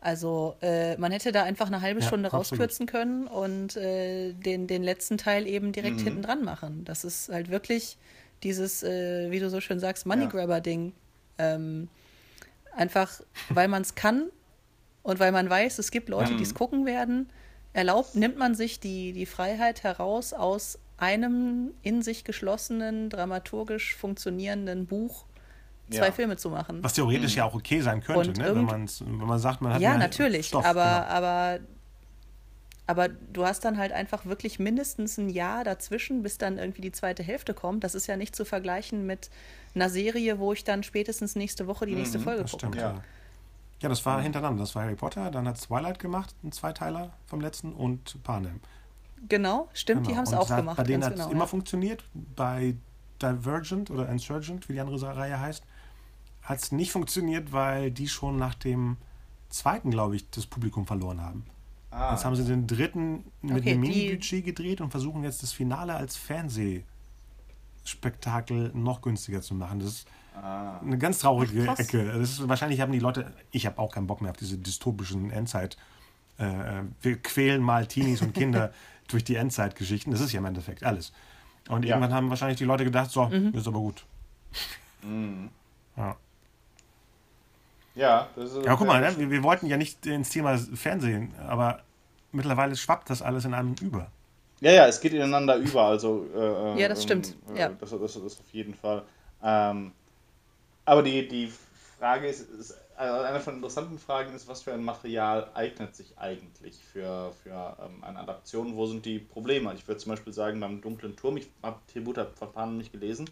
[0.00, 4.82] Also äh, man hätte da einfach eine halbe Stunde rauskürzen können und äh, den, den
[4.82, 6.04] letzten Teil eben direkt mhm.
[6.04, 6.84] hinten dran machen.
[6.84, 7.98] Das ist halt wirklich
[8.42, 10.92] dieses, äh, wie du so schön sagst, Money Grabber-Ding.
[11.38, 11.88] Ähm,
[12.74, 13.20] einfach,
[13.50, 14.30] weil man es kann
[15.02, 16.36] und weil man weiß, es gibt Leute, mhm.
[16.38, 17.28] die es gucken werden
[17.76, 24.86] erlaubt, nimmt man sich die, die Freiheit heraus, aus einem in sich geschlossenen, dramaturgisch funktionierenden
[24.86, 25.26] Buch
[25.90, 26.12] zwei ja.
[26.12, 26.82] Filme zu machen.
[26.82, 27.38] Was theoretisch mhm.
[27.38, 28.54] ja auch okay sein könnte, ne?
[28.54, 31.14] wenn, wenn man sagt, man hat Ja, natürlich, Stoff, aber, genau.
[31.16, 31.58] aber,
[32.86, 36.92] aber du hast dann halt einfach wirklich mindestens ein Jahr dazwischen, bis dann irgendwie die
[36.92, 37.84] zweite Hälfte kommt.
[37.84, 39.28] Das ist ja nicht zu vergleichen mit
[39.74, 42.96] einer Serie, wo ich dann spätestens nächste Woche die nächste mhm, Folge gucken kann.
[42.96, 43.02] Ja.
[43.80, 44.62] Ja, das war hintereinander.
[44.62, 48.60] Das war Harry Potter, dann hat Twilight gemacht, ein Zweiteiler vom letzten und Panem.
[49.28, 50.10] Genau, stimmt, genau.
[50.10, 50.76] die haben es auch gemacht.
[50.76, 51.46] Bei denen hat es genau, immer ja.
[51.46, 52.04] funktioniert.
[52.14, 52.76] Bei
[53.20, 55.64] Divergent oder Insurgent, wie die andere Reihe heißt,
[56.42, 58.96] hat es nicht funktioniert, weil die schon nach dem
[59.48, 61.44] zweiten, glaube ich, das Publikum verloren haben.
[61.90, 62.12] Ah.
[62.12, 65.94] Jetzt haben sie den dritten mit okay, einem Mini-Budget gedreht und versuchen jetzt das Finale
[65.94, 69.80] als Fernsehspektakel noch günstiger zu machen.
[69.80, 70.06] Das ist
[70.42, 70.78] Ah.
[70.80, 72.04] Eine ganz traurige Ach, Ecke.
[72.04, 75.30] Das ist, wahrscheinlich haben die Leute, ich habe auch keinen Bock mehr auf diese dystopischen
[75.30, 75.76] Endzeit.
[76.38, 78.72] Äh, wir quälen mal Teenies und Kinder
[79.08, 80.12] durch die Endzeitgeschichten.
[80.12, 81.12] Das ist ja im Endeffekt alles.
[81.68, 81.94] Und ja.
[81.94, 83.52] irgendwann haben wahrscheinlich die Leute gedacht, so, mhm.
[83.54, 84.04] ist aber gut.
[85.02, 85.50] Mhm.
[85.96, 86.16] Ja.
[87.94, 89.16] Ja, das ist ja, guck mal, ne?
[89.16, 91.80] wir, wir, wollten ja nicht ins Thema Fernsehen, aber
[92.30, 94.10] mittlerweile schwappt das alles in einem über.
[94.60, 96.26] Ja, ja, es geht ineinander über, also.
[96.34, 97.34] Äh, ja, das stimmt.
[97.54, 97.68] Äh, ja.
[97.70, 99.02] Das, das, das auf jeden Fall.
[99.42, 99.92] Ähm,
[100.86, 101.52] aber die, die
[101.98, 106.16] Frage ist, ist, also eine von interessanten Fragen ist, was für ein Material eignet sich
[106.16, 108.76] eigentlich für, für ähm, eine Adaption?
[108.76, 109.74] Wo sind die Probleme?
[109.74, 113.28] Ich würde zum Beispiel sagen, beim Dunklen Turm, ich habe Tribut Verfahren nicht gelesen,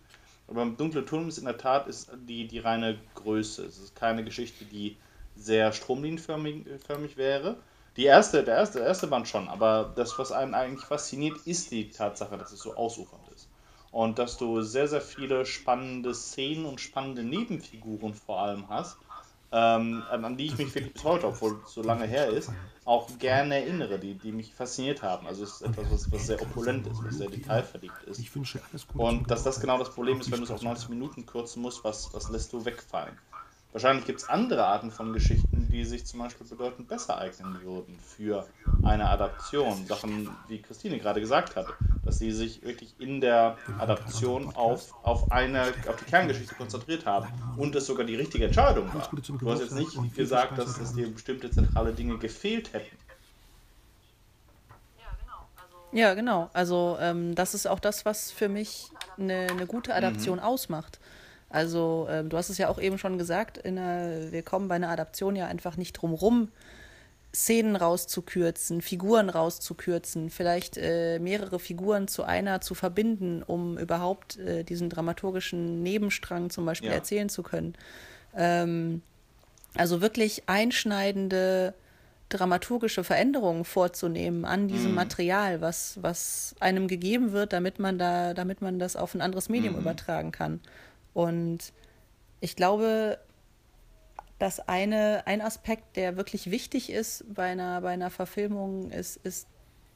[0.47, 3.64] aber beim Dunklen Turm ist in der Tat ist die, die reine Größe.
[3.64, 4.97] Es ist keine Geschichte, die
[5.37, 7.57] sehr stromlinienförmig förmig wäre.
[7.97, 11.71] Die erste, der erste, der erste Band schon, aber das, was einen eigentlich fasziniert, ist
[11.71, 13.23] die Tatsache, dass es so ausufernd ist
[13.94, 19.00] und dass du sehr, sehr viele spannende Szenen und spannende Nebenfiguren vor allem hast,
[19.52, 23.18] ähm, an die ich mich wirklich bis heute, obwohl es so lange her ist, auch
[23.18, 25.26] gerne erinnere, die, die mich fasziniert haben.
[25.28, 28.33] Also es ist etwas, was, was sehr opulent ist, was sehr detailverliebt ist.
[28.96, 31.85] Und dass das genau das Problem ist, wenn du es auf 90 Minuten kürzen musst,
[31.85, 33.20] was, was lässt du wegfallen?
[33.74, 37.98] Wahrscheinlich gibt es andere Arten von Geschichten, die sich zum Beispiel bedeutend besser eignen würden
[37.98, 38.46] für
[38.84, 39.84] eine Adaption.
[39.87, 41.66] Sachen, wie Christine gerade gesagt hat.
[42.04, 47.26] dass sie sich wirklich in der Adaption auf, auf, eine, auf die Kerngeschichte konzentriert haben
[47.56, 49.10] und es sogar die richtige Entscheidung war.
[49.40, 52.96] Du hast jetzt nicht gesagt, dass, dass dir bestimmte zentrale Dinge gefehlt hätten.
[55.90, 56.48] Ja, genau.
[56.52, 60.44] Also ähm, das ist auch das, was für mich eine, eine gute Adaption mhm.
[60.44, 61.00] ausmacht.
[61.55, 64.88] Also ähm, du hast es ja auch eben schon gesagt, einer, wir kommen bei einer
[64.88, 66.49] Adaption ja einfach nicht drum rum,
[67.33, 74.64] Szenen rauszukürzen, Figuren rauszukürzen, vielleicht äh, mehrere Figuren zu einer zu verbinden, um überhaupt äh,
[74.64, 76.97] diesen dramaturgischen Nebenstrang zum Beispiel ja.
[76.97, 77.75] erzählen zu können.
[78.37, 79.03] Ähm,
[79.77, 81.73] also wirklich einschneidende
[82.31, 84.97] dramaturgische Veränderungen vorzunehmen an diesem mhm.
[84.97, 89.49] Material, was, was einem gegeben wird, damit man da, damit man das auf ein anderes
[89.49, 89.83] Medium mhm.
[89.83, 90.59] übertragen kann.
[91.14, 91.72] Und
[92.40, 93.18] ich glaube,
[94.38, 99.46] dass eine, ein Aspekt, der wirklich wichtig ist bei einer, bei einer Verfilmung, ist, ist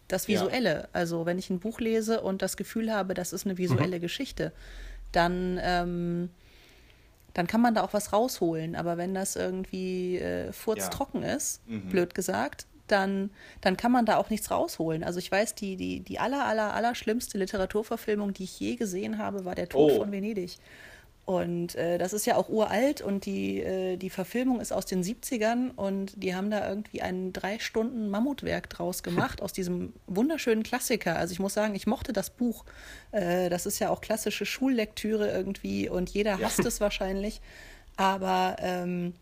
[0.06, 0.74] das Visuelle.
[0.74, 0.88] Ja.
[0.92, 4.00] Also wenn ich ein Buch lese und das Gefühl habe, das ist eine visuelle mhm.
[4.00, 4.52] Geschichte,
[5.12, 6.30] dann, ähm,
[7.34, 8.76] dann kann man da auch was rausholen.
[8.76, 11.34] Aber wenn das irgendwie äh, furztrocken ja.
[11.34, 11.88] ist, mhm.
[11.90, 15.04] blöd gesagt, dann, dann kann man da auch nichts rausholen.
[15.04, 19.18] Also ich weiß, die, die, die aller, aller, aller schlimmste Literaturverfilmung, die ich je gesehen
[19.18, 19.98] habe, war Der Tod oh.
[19.98, 20.56] von Venedig.
[21.28, 25.04] Und äh, das ist ja auch uralt und die, äh, die Verfilmung ist aus den
[25.04, 30.62] 70ern und die haben da irgendwie ein drei Stunden Mammutwerk draus gemacht aus diesem wunderschönen
[30.62, 31.16] Klassiker.
[31.16, 32.64] Also ich muss sagen, ich mochte das Buch.
[33.12, 36.64] Äh, das ist ja auch klassische Schullektüre irgendwie und jeder hasst ja.
[36.64, 37.42] es wahrscheinlich.
[37.98, 39.12] Aber ähm,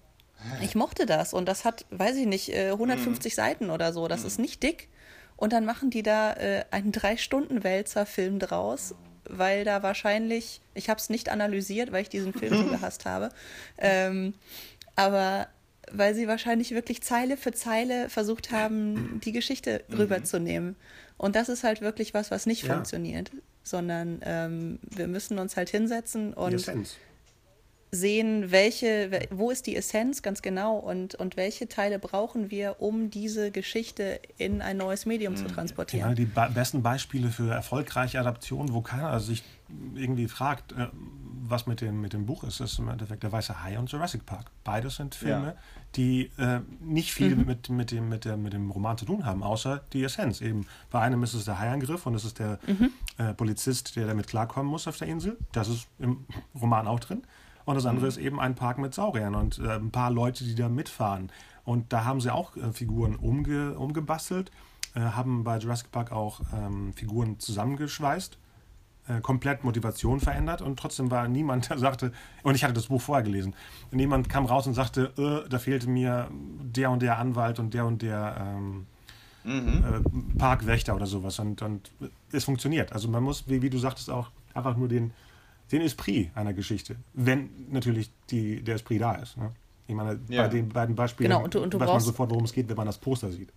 [0.62, 3.34] ich mochte das und das hat, weiß ich nicht, 150 äh, mhm.
[3.34, 4.06] Seiten oder so.
[4.06, 4.26] Das mhm.
[4.28, 4.90] ist nicht dick.
[5.34, 8.94] Und dann machen die da äh, einen Drei-Stunden-Wälzer-Film draus
[9.28, 13.30] weil da wahrscheinlich, ich habe es nicht analysiert, weil ich diesen Film so gehasst habe,
[13.78, 14.34] ähm,
[14.94, 15.48] aber
[15.92, 19.96] weil sie wahrscheinlich wirklich Zeile für Zeile versucht haben, die Geschichte mhm.
[19.96, 20.76] rüberzunehmen.
[21.16, 22.74] Und das ist halt wirklich was, was nicht ja.
[22.74, 23.30] funktioniert,
[23.62, 26.66] sondern ähm, wir müssen uns halt hinsetzen und
[27.96, 33.11] sehen, welche, wo ist die Essenz ganz genau und, und welche Teile brauchen wir, um
[33.11, 35.38] diese Geschichte in ein neues Medium mhm.
[35.38, 36.11] zu transportieren.
[36.11, 39.42] Ja, die be besten Beispiele für erfolgreiche Adaptionen, wo keiner sich
[39.94, 40.87] irgendwie fragt, äh,
[41.48, 44.26] was mit dem, mit dem Buch ist, ist im Endeffekt Der Weiße Hai und Jurassic
[44.26, 44.50] Park.
[44.64, 45.54] Beides sind Filme, ja.
[45.94, 47.46] die äh, nicht viel mhm.
[47.46, 50.40] mit, mit, dem, mit, der, mit dem Roman zu tun haben, außer die Essenz.
[50.40, 52.90] Eben bei einem ist es der Haiangriff und es ist der mhm.
[53.18, 55.37] äh, Polizist, der damit klarkommen muss auf der Insel.
[55.52, 56.26] Das ist im
[56.61, 57.22] Roman auch drin.
[57.66, 58.09] Und das andere mhm.
[58.09, 61.31] ist eben ein Park mit Sauriern und äh, ein paar Leute, die da mitfahren.
[61.64, 64.50] Und da haben sie auch äh, Figuren umge umgebastelt,
[64.94, 68.38] äh, haben bei Jurassic Park auch ähm, Figuren zusammengeschweißt,
[69.09, 72.12] äh, komplett Motivation verändert und trotzdem war niemand, der sagte,
[72.44, 73.55] und ich hatte das Buch vorher gelesen,
[73.90, 77.85] niemand kam raus und sagte, äh, da fehlte mir der und der Anwalt und der
[77.85, 78.87] und der ähm,
[79.42, 79.85] mhm.
[79.85, 81.38] Äh, Parkwächter oder sowas.
[81.40, 81.90] Und, und
[82.31, 82.92] es funktioniert.
[82.92, 85.12] Also man muss, wie, wie du sagtest, auch einfach nur den
[85.72, 89.37] den Esprit einer Geschichte, wenn natürlich die, der Esprit da ist.
[89.37, 89.50] Ne?
[89.88, 90.42] Ich meine, ja.
[90.42, 92.68] bei den beiden Beispielen genau, und du, und du weiß man sofort, worum es geht,
[92.68, 93.50] wenn man das Poster sieht.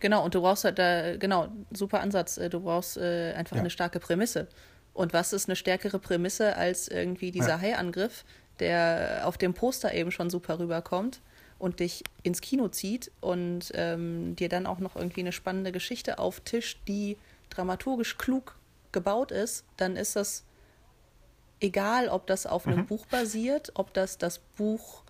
[0.00, 3.60] Genau, und du brauchst halt da, genau, super Ansatz, äh, du brauchst äh, einfach ja.
[3.60, 4.48] eine starke Prämisse.
[4.92, 7.60] Und was ist eine stärkere Prämisse als irgendwie dieser ja.
[7.60, 8.24] Hai-Angriff,
[8.60, 11.20] der auf dem Poster eben schon super rüberkommt
[11.58, 16.18] und dich ins Kino zieht und ähm, dir dann auch noch irgendwie eine spannende Geschichte
[16.18, 17.16] auftischt, die
[17.50, 18.56] dramaturgisch klug
[18.94, 20.44] gebaut ist, dann ist das
[21.60, 22.86] egal, ob das auf einem mhm.
[22.86, 25.02] Buch basiert, ob das das Buch,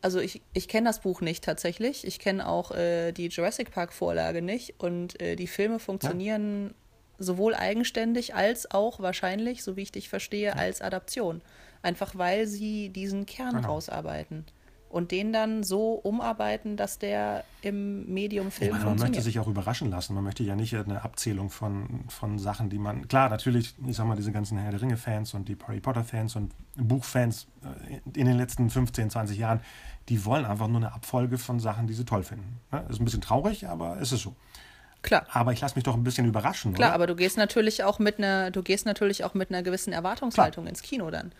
[0.00, 3.92] also ich, ich kenne das Buch nicht tatsächlich, ich kenne auch äh, die Jurassic Park
[3.92, 6.74] Vorlage nicht und äh, die Filme funktionieren ja.
[7.18, 11.42] sowohl eigenständig als auch wahrscheinlich, so wie ich dich verstehe, als Adaption.
[11.82, 13.68] Einfach weil sie diesen Kern genau.
[13.68, 14.46] rausarbeiten
[14.90, 19.46] und den dann so umarbeiten, dass der im Medium Film meine, Man möchte sich auch
[19.46, 20.14] überraschen lassen.
[20.14, 23.06] Man möchte ja nicht eine Abzählung von, von Sachen, die man.
[23.08, 26.52] Klar, natürlich, ich sag mal, diese ganzen Herr der Ringe-Fans und die Harry Potter-Fans und
[26.76, 29.60] Buchfans äh, in den letzten 15, 20 Jahren,
[30.08, 32.60] die wollen einfach nur eine Abfolge von Sachen, die sie toll finden.
[32.88, 34.34] Ist ein bisschen traurig, aber es ist so.
[35.02, 35.26] Klar.
[35.32, 36.74] Aber ich lasse mich doch ein bisschen überraschen.
[36.74, 36.94] Klar, oder?
[36.94, 40.64] aber du gehst natürlich auch mit einer, du gehst natürlich auch mit einer gewissen Erwartungshaltung
[40.64, 40.70] Klar.
[40.70, 41.32] ins Kino dann.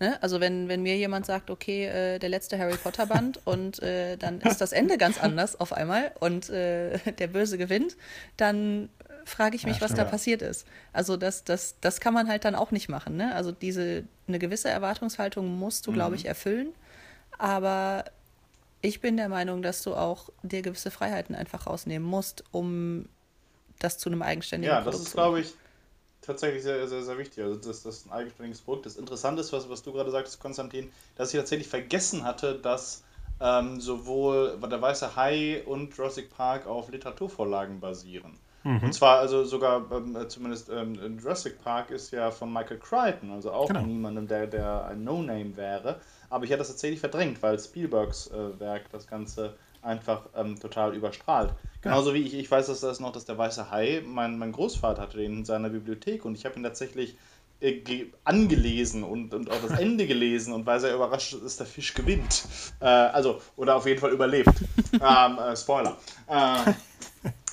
[0.00, 0.20] Ne?
[0.22, 4.16] Also wenn, wenn mir jemand sagt, okay, äh, der letzte Harry Potter Band und äh,
[4.16, 7.96] dann ist das Ende ganz anders auf einmal und äh, der Böse gewinnt,
[8.36, 8.88] dann
[9.24, 10.66] frage ich mich, ja, was da passiert ist.
[10.92, 13.16] Also das, das, das kann man halt dann auch nicht machen.
[13.16, 13.34] Ne?
[13.34, 15.94] Also diese eine gewisse Erwartungshaltung musst du, mhm.
[15.94, 16.68] glaube ich, erfüllen.
[17.38, 18.04] Aber
[18.82, 23.08] ich bin der Meinung, dass du auch dir gewisse Freiheiten einfach rausnehmen musst, um
[23.78, 25.54] das zu einem eigenständigen Ja, das ist, glaube ich,
[26.26, 27.44] tatsächlich sehr, sehr, sehr wichtig.
[27.44, 28.98] Also, dass das ein eigenständiges Produkt ist.
[28.98, 33.04] Interessant ist, was, was du gerade sagst, Konstantin, dass ich tatsächlich vergessen hatte, dass
[33.40, 38.38] ähm, sowohl der Weiße Hai und Jurassic Park auf Literaturvorlagen basieren.
[38.62, 38.82] Mhm.
[38.82, 43.52] Und zwar also sogar, ähm, zumindest ähm, Jurassic Park ist ja von Michael Crichton, also
[43.52, 43.82] auch genau.
[43.82, 46.00] niemandem, der, der ein No-Name wäre.
[46.30, 49.54] Aber ich hätte das tatsächlich verdrängt, weil Spielbergs äh, Werk das Ganze
[49.84, 51.54] einfach ähm, total überstrahlt.
[51.80, 52.16] Genauso ja.
[52.16, 55.18] wie ich, ich weiß, dass das noch, dass der Weiße Hai, mein, mein Großvater hatte
[55.18, 57.16] den in seiner Bibliothek und ich habe ihn tatsächlich
[57.60, 61.94] äh, angelesen und, und auch das Ende gelesen und war sehr überrascht, dass der Fisch
[61.94, 62.44] gewinnt.
[62.80, 64.52] Äh, also, oder auf jeden Fall überlebt.
[64.92, 65.96] ähm, äh, Spoiler.
[66.28, 66.70] Äh,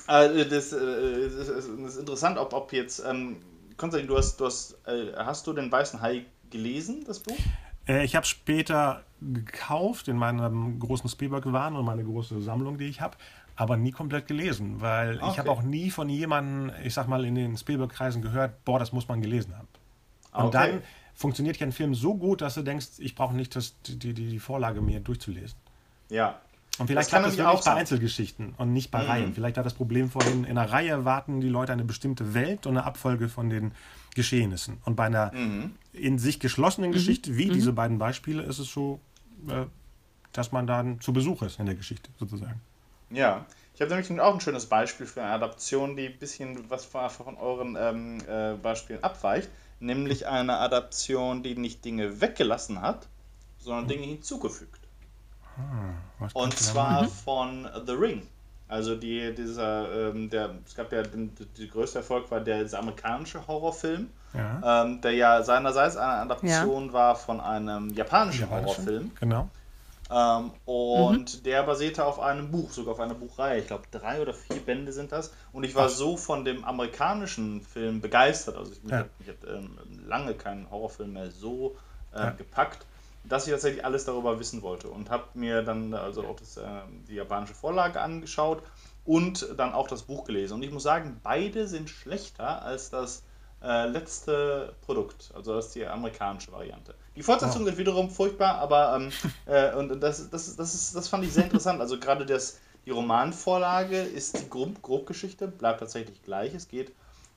[0.08, 3.36] äh, das, äh, das, ist interessant, ob, ob jetzt, ähm,
[3.76, 4.76] Konstantin, du hast, du hast,
[5.16, 7.36] hast du den Weißen Hai gelesen, das Buch?
[7.86, 13.16] Ich habe später gekauft in meinem großen Spielberg-Wahn und meine große Sammlung, die ich habe,
[13.56, 15.28] aber nie komplett gelesen, weil okay.
[15.30, 18.92] ich habe auch nie von jemandem, ich sag mal, in den Spielberg-Kreisen gehört, boah, das
[18.92, 19.68] muss man gelesen haben.
[20.32, 20.72] Und okay.
[20.72, 20.82] dann
[21.14, 24.12] funktioniert ja ein Film so gut, dass du denkst, ich brauche nicht das, die, die,
[24.14, 25.58] die Vorlage mir durchzulesen.
[26.08, 26.40] Ja.
[26.78, 29.10] Und vielleicht klappt das wirklich bei Einzelgeschichten und nicht bei mhm.
[29.10, 29.34] Reihen.
[29.34, 32.76] Vielleicht hat das Problem vorhin, in einer Reihe erwarten die Leute eine bestimmte Welt und
[32.76, 33.72] eine Abfolge von den
[34.14, 34.78] Geschehnissen.
[34.84, 35.72] Und bei einer mhm.
[35.92, 36.94] in sich geschlossenen mhm.
[36.94, 37.52] Geschichte, wie mhm.
[37.52, 39.00] diese beiden Beispiele, ist es so,
[39.48, 39.66] äh,
[40.32, 42.60] dass man dann zu Besuch ist in der Geschichte sozusagen.
[43.10, 46.86] Ja, ich habe nämlich auch ein schönes Beispiel für eine Adaption, die ein bisschen was
[46.86, 49.50] von euren ähm, äh, Beispielen abweicht
[49.82, 53.08] nämlich eine Adaption, die nicht Dinge weggelassen hat,
[53.58, 54.80] sondern Dinge hinzugefügt.
[55.58, 58.26] Ah, und zwar von The Ring.
[58.68, 62.78] Also die, dieser, ähm, der, es gab ja, den, der größte Erfolg war der, der
[62.78, 64.84] amerikanische Horrorfilm, ja.
[64.84, 66.92] Ähm, der ja seinerseits eine Adaption ja.
[66.92, 69.10] war von einem japanischen Horrorfilm.
[69.20, 69.48] Genau.
[70.10, 71.42] Ähm, und mhm.
[71.44, 73.60] der basierte auf einem Buch, sogar auf einer Buchreihe.
[73.60, 75.32] Ich glaube, drei oder vier Bände sind das.
[75.52, 75.90] Und ich war Ach.
[75.90, 78.56] so von dem amerikanischen Film begeistert.
[78.56, 78.98] Also ich, mich ja.
[78.98, 81.76] hat, mich hat ähm, lange keinen Horrorfilm mehr so
[82.14, 82.30] äh, ja.
[82.30, 82.84] gepackt,
[83.24, 84.88] dass ich tatsächlich alles darüber wissen wollte.
[84.88, 86.66] Und habe mir dann also auch das, äh,
[87.08, 88.62] die japanische Vorlage angeschaut
[89.04, 90.54] und dann auch das Buch gelesen.
[90.54, 93.22] Und ich muss sagen, beide sind schlechter als das
[93.62, 96.94] äh, letzte Produkt, also das ist die amerikanische Variante.
[97.14, 97.68] Die Fortsetzungen oh.
[97.68, 99.12] sind wiederum furchtbar, aber ähm,
[99.46, 101.80] äh, und das, das, das, ist, das fand ich sehr interessant.
[101.80, 106.54] Also gerade das, die Romanvorlage ist die Grob Grobgeschichte, bleibt tatsächlich gleich.
[106.54, 106.92] Es geht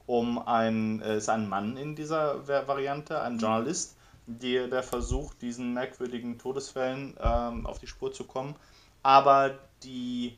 [0.08, 3.95] um ein, äh, ist ein Mann in dieser Variante, ein Journalist,
[4.28, 8.56] die, der versucht, diesen merkwürdigen Todesfällen ähm, auf die Spur zu kommen.
[9.04, 10.38] Aber die,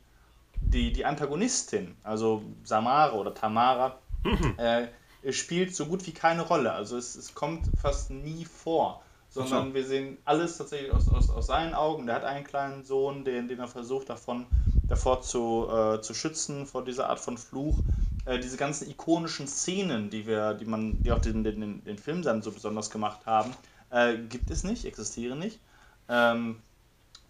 [0.60, 4.54] die, die Antagonistin, also Samara oder Tamara, mhm.
[4.58, 4.88] äh,
[5.32, 6.72] spielt so gut wie keine Rolle.
[6.72, 9.74] Also es, es kommt fast nie vor, sondern so.
[9.74, 12.06] wir sehen alles tatsächlich aus, aus, aus seinen Augen.
[12.06, 14.46] Der hat einen kleinen Sohn, den, den er versucht davon,
[14.86, 17.78] davor zu, äh, zu schützen, vor dieser Art von Fluch.
[18.26, 22.22] Äh, diese ganzen ikonischen Szenen, die wir, die man, die auch den, den, den Film
[22.22, 23.52] dann so besonders gemacht haben,
[23.90, 25.60] äh, gibt es nicht, existieren nicht.
[26.08, 26.60] Ähm,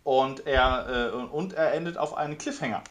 [0.05, 2.83] und er, äh, und er endet auf einen Cliffhanger.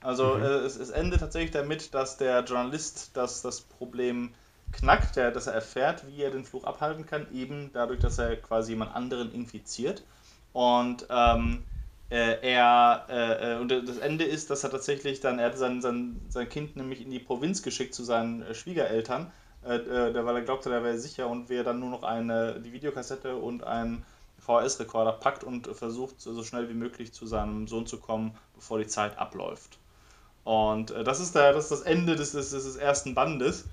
[0.00, 0.42] Also mhm.
[0.42, 4.34] Äh, es, es endet tatsächlich damit, dass der Journalist das, das Problem
[4.72, 8.36] knackt, der, dass er erfährt, wie er den Fluch abhalten kann, eben dadurch, dass er
[8.36, 10.02] quasi jemand anderen infiziert.
[10.52, 11.64] Und ähm,
[12.10, 15.80] äh, er äh, äh und das Ende ist, dass er tatsächlich dann, er hat sein,
[15.80, 19.32] sein, sein Kind nämlich in die Provinz geschickt zu seinen Schwiegereltern,
[19.66, 22.72] äh, äh, weil er glaubte, er wäre sicher und wer dann nur noch eine, die
[22.72, 24.04] Videokassette und einen
[24.38, 28.86] VHS-Rekorder packt und versucht, so schnell wie möglich zu seinem Sohn zu kommen, bevor die
[28.86, 29.78] Zeit abläuft.
[30.44, 33.64] Und das, ist der, das ist das Ende des, des, des ersten Bandes.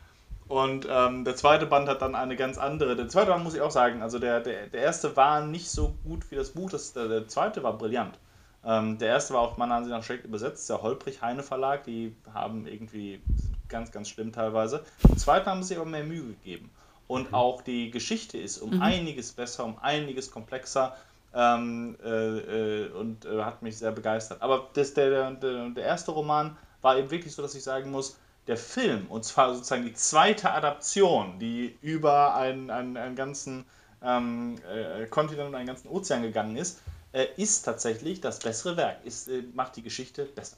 [0.47, 2.95] Und ähm, der zweite Band hat dann eine ganz andere.
[2.95, 5.93] Der zweite Band muss ich auch sagen, also der, der, der erste war nicht so
[6.03, 8.17] gut wie das Buch, das, der, der zweite war brillant.
[8.63, 12.15] Ähm, der erste war auch meiner Ansicht nach schlecht übersetzt, der Holprich Heine Verlag, die
[12.33, 13.21] haben irgendwie
[13.69, 14.83] ganz, ganz schlimm teilweise.
[15.07, 16.69] Im zweiten haben sie aber mehr Mühe gegeben.
[17.07, 17.35] Und mhm.
[17.35, 18.81] auch die Geschichte ist um mhm.
[18.81, 20.95] einiges besser, um einiges komplexer
[21.33, 24.41] ähm, äh, äh, und äh, hat mich sehr begeistert.
[24.41, 28.17] Aber das, der, der, der erste Roman war eben wirklich so, dass ich sagen muss,
[28.47, 33.65] der Film, und zwar sozusagen die zweite Adaption, die über einen, einen, einen ganzen
[34.03, 36.81] ähm, äh, Kontinent und einen ganzen Ozean gegangen ist,
[37.13, 40.57] äh, ist tatsächlich das bessere Werk, ist, äh, macht die Geschichte besser.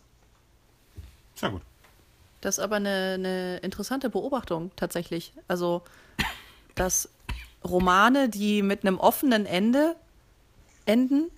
[1.35, 1.61] Sehr gut.
[2.41, 5.33] Das ist aber eine, eine interessante Beobachtung tatsächlich.
[5.47, 5.81] Also,
[6.75, 7.09] dass
[7.63, 9.95] Romane, die mit einem offenen Ende
[10.85, 11.31] enden,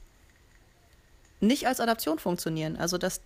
[1.40, 2.76] nicht als Adaption funktionieren.
[2.76, 3.22] Also, dass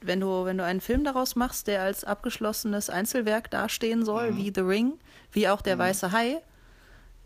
[0.00, 4.36] wenn du, wenn du einen Film daraus machst, der als abgeschlossenes Einzelwerk dastehen soll, mhm.
[4.36, 4.92] wie The Ring,
[5.32, 5.80] wie auch Der mhm.
[5.80, 6.40] Weiße Hai,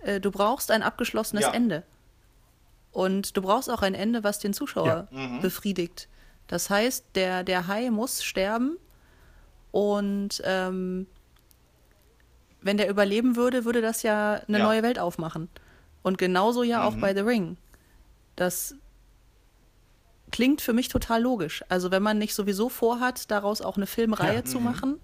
[0.02, 1.52] äh, du brauchst ein abgeschlossenes ja.
[1.52, 1.82] Ende.
[2.92, 5.18] Und du brauchst auch ein Ende, was den Zuschauer ja.
[5.18, 5.40] mhm.
[5.40, 6.08] befriedigt.
[6.46, 8.76] Das heißt, der, der Hai muss sterben
[9.70, 11.06] und ähm,
[12.60, 14.64] wenn der überleben würde, würde das ja eine ja.
[14.64, 15.48] neue Welt aufmachen.
[16.02, 17.00] Und genauso ja auch mhm.
[17.00, 17.56] bei The Ring.
[18.36, 18.74] Das
[20.32, 21.64] klingt für mich total logisch.
[21.68, 24.64] Also wenn man nicht sowieso vorhat, daraus auch eine Filmreihe ja, zu mhm.
[24.64, 25.00] machen,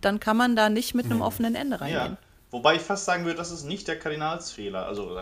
[0.00, 2.18] dann kann man da nicht mit einem offenen Ende reingehen.
[2.56, 4.86] Wobei ich fast sagen würde, das ist nicht der Kardinalsfehler.
[4.86, 5.14] Also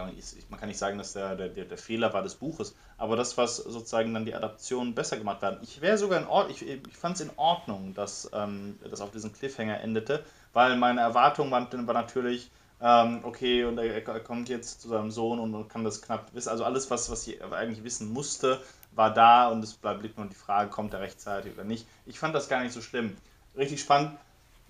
[0.51, 3.57] man kann nicht sagen, dass der, der, der Fehler war des Buches, aber das, was
[3.57, 5.59] sozusagen dann die Adaptionen besser gemacht werden.
[5.61, 9.11] Ich wäre sogar in Ordnung, ich, ich fand es in Ordnung, dass ähm, das auf
[9.11, 10.23] diesen Cliffhanger endete,
[10.53, 15.11] weil meine Erwartung war, war natürlich, ähm, okay, und er, er, kommt jetzt zu seinem
[15.11, 16.51] Sohn und kann das knapp wissen.
[16.51, 18.61] Also alles, was, was ich eigentlich wissen musste,
[18.93, 21.85] war da und es blieb nur die Frage, kommt er rechtzeitig oder nicht.
[22.07, 23.17] Ich fand das gar nicht so schlimm.
[23.57, 24.13] Richtig spannend.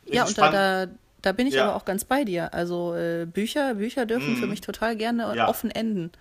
[0.04, 0.54] Richtig ja, und spannend.
[0.54, 0.92] da, da
[1.24, 1.64] da bin ich ja.
[1.64, 2.52] aber auch ganz bei dir.
[2.52, 4.36] Also äh, Bücher, Bücher dürfen mm.
[4.36, 5.48] für mich total gerne ja.
[5.48, 6.12] offen enden.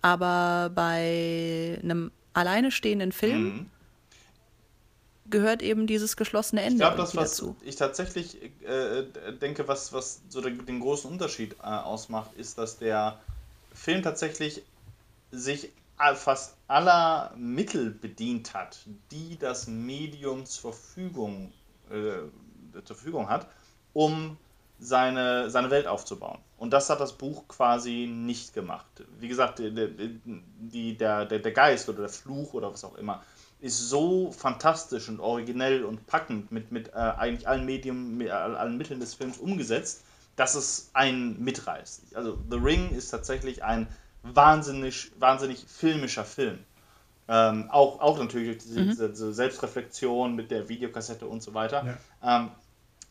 [0.00, 3.70] Aber bei einem alleine stehenden Film mm.
[5.28, 7.56] gehört eben dieses geschlossene Ende ich glaub, das, was dazu.
[7.62, 9.04] Ich tatsächlich äh,
[9.40, 13.18] denke, was, was so den, den großen Unterschied äh, ausmacht, ist, dass der
[13.74, 14.62] Film tatsächlich
[15.32, 15.70] sich
[16.14, 18.78] fast aller Mittel bedient hat,
[19.10, 21.52] die das Medium zur Verfügung,
[21.90, 23.48] äh, zur Verfügung hat,
[23.92, 24.36] um
[24.78, 26.38] seine, seine Welt aufzubauen.
[26.58, 28.86] Und das hat das Buch quasi nicht gemacht.
[29.18, 33.22] Wie gesagt, die, der, der, der Geist oder der Fluch oder was auch immer
[33.60, 38.76] ist so fantastisch und originell und packend mit, mit äh, eigentlich allen Medien, mit allen
[38.76, 40.04] Mitteln des Films umgesetzt,
[40.36, 42.14] dass es einen mitreißt.
[42.14, 43.88] Also The Ring ist tatsächlich ein
[44.22, 46.58] wahnsinnig, wahnsinnig filmischer Film.
[47.28, 48.90] Ähm, auch, auch natürlich diese, mhm.
[48.90, 51.98] diese, Selbstreflexion mit der Videokassette und so weiter.
[52.22, 52.40] Ja.
[52.40, 52.50] Ähm,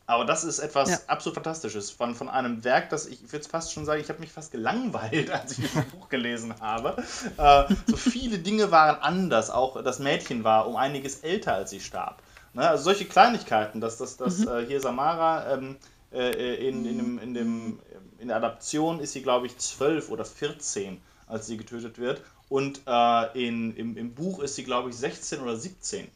[0.06, 0.98] aber das ist etwas ja.
[1.08, 4.20] absolut Fantastisches von, von einem Werk, das ich, ich würde fast schon sagen, ich habe
[4.20, 6.96] mich fast gelangweilt, als ich dieses Buch gelesen habe.
[7.36, 9.50] Äh, so viele Dinge waren anders.
[9.50, 12.22] Auch das Mädchen war um einiges älter, als sie starb.
[12.54, 12.68] Ne?
[12.68, 14.48] Also solche Kleinigkeiten, dass, dass, dass mhm.
[14.48, 15.76] äh, hier Samara ähm,
[16.12, 17.78] äh, in, in, dem, in, dem,
[18.18, 22.22] in der Adaption ist sie, glaube ich, zwölf oder 14, als sie getötet wird.
[22.48, 26.08] Und äh, in, im, im Buch ist sie, glaube ich, 16 oder 17.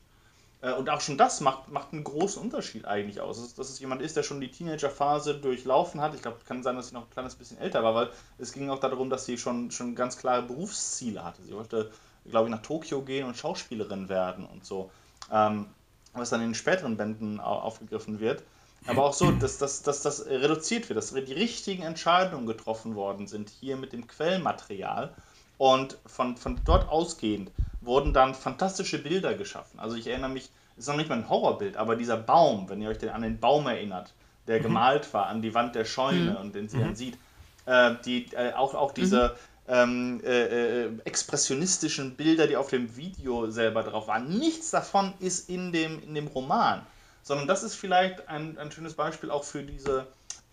[0.63, 3.55] Äh, und auch schon das macht, macht einen großen Unterschied eigentlich aus.
[3.55, 6.15] Dass, es jemand ist, der schon die Teenagerphase durchlaufen hat.
[6.15, 8.53] Ich glaube, es kann sein, dass sie noch ein kleines bisschen älter war, weil es
[8.53, 11.43] ging auch darum, dass sie schon, schon ganz klare Berufsziele hatte.
[11.43, 11.91] Sie wollte,
[12.29, 14.91] glaube ich, nach Tokio gehen und Schauspielerin werden und so.
[15.33, 15.67] Ähm,
[16.13, 18.43] was dann in den späteren Bänden aufgegriffen wird.
[18.87, 23.27] Aber auch so, dass, dass, dass das reduziert wird, dass die richtigen Entscheidungen getroffen worden
[23.27, 25.15] sind, hier mit dem Quellmaterial.
[25.59, 27.51] Und von, von dort ausgehend
[27.81, 29.81] wurden dann fantastische Bilder geschaffen.
[29.81, 32.81] Also ich erinnere mich, es ist noch nicht mal ein Horrorbild, aber dieser Baum, wenn
[32.81, 34.13] ihr euch an den Baum erinnert,
[34.47, 34.65] der mhm.
[34.65, 36.37] gemalt war an die Wand der Scheune mhm.
[36.37, 36.81] und den sie mhm.
[36.83, 37.19] dann sieht,
[37.67, 39.73] äh, die, äh, auch, auch diese mhm.
[39.75, 45.49] ähm, äh, äh, expressionistischen Bilder, die auf dem Video selber drauf waren, nichts davon ist
[45.49, 46.87] in dem, in dem Roman,
[47.23, 50.07] sondern das ist vielleicht ein, ein schönes Beispiel auch für diese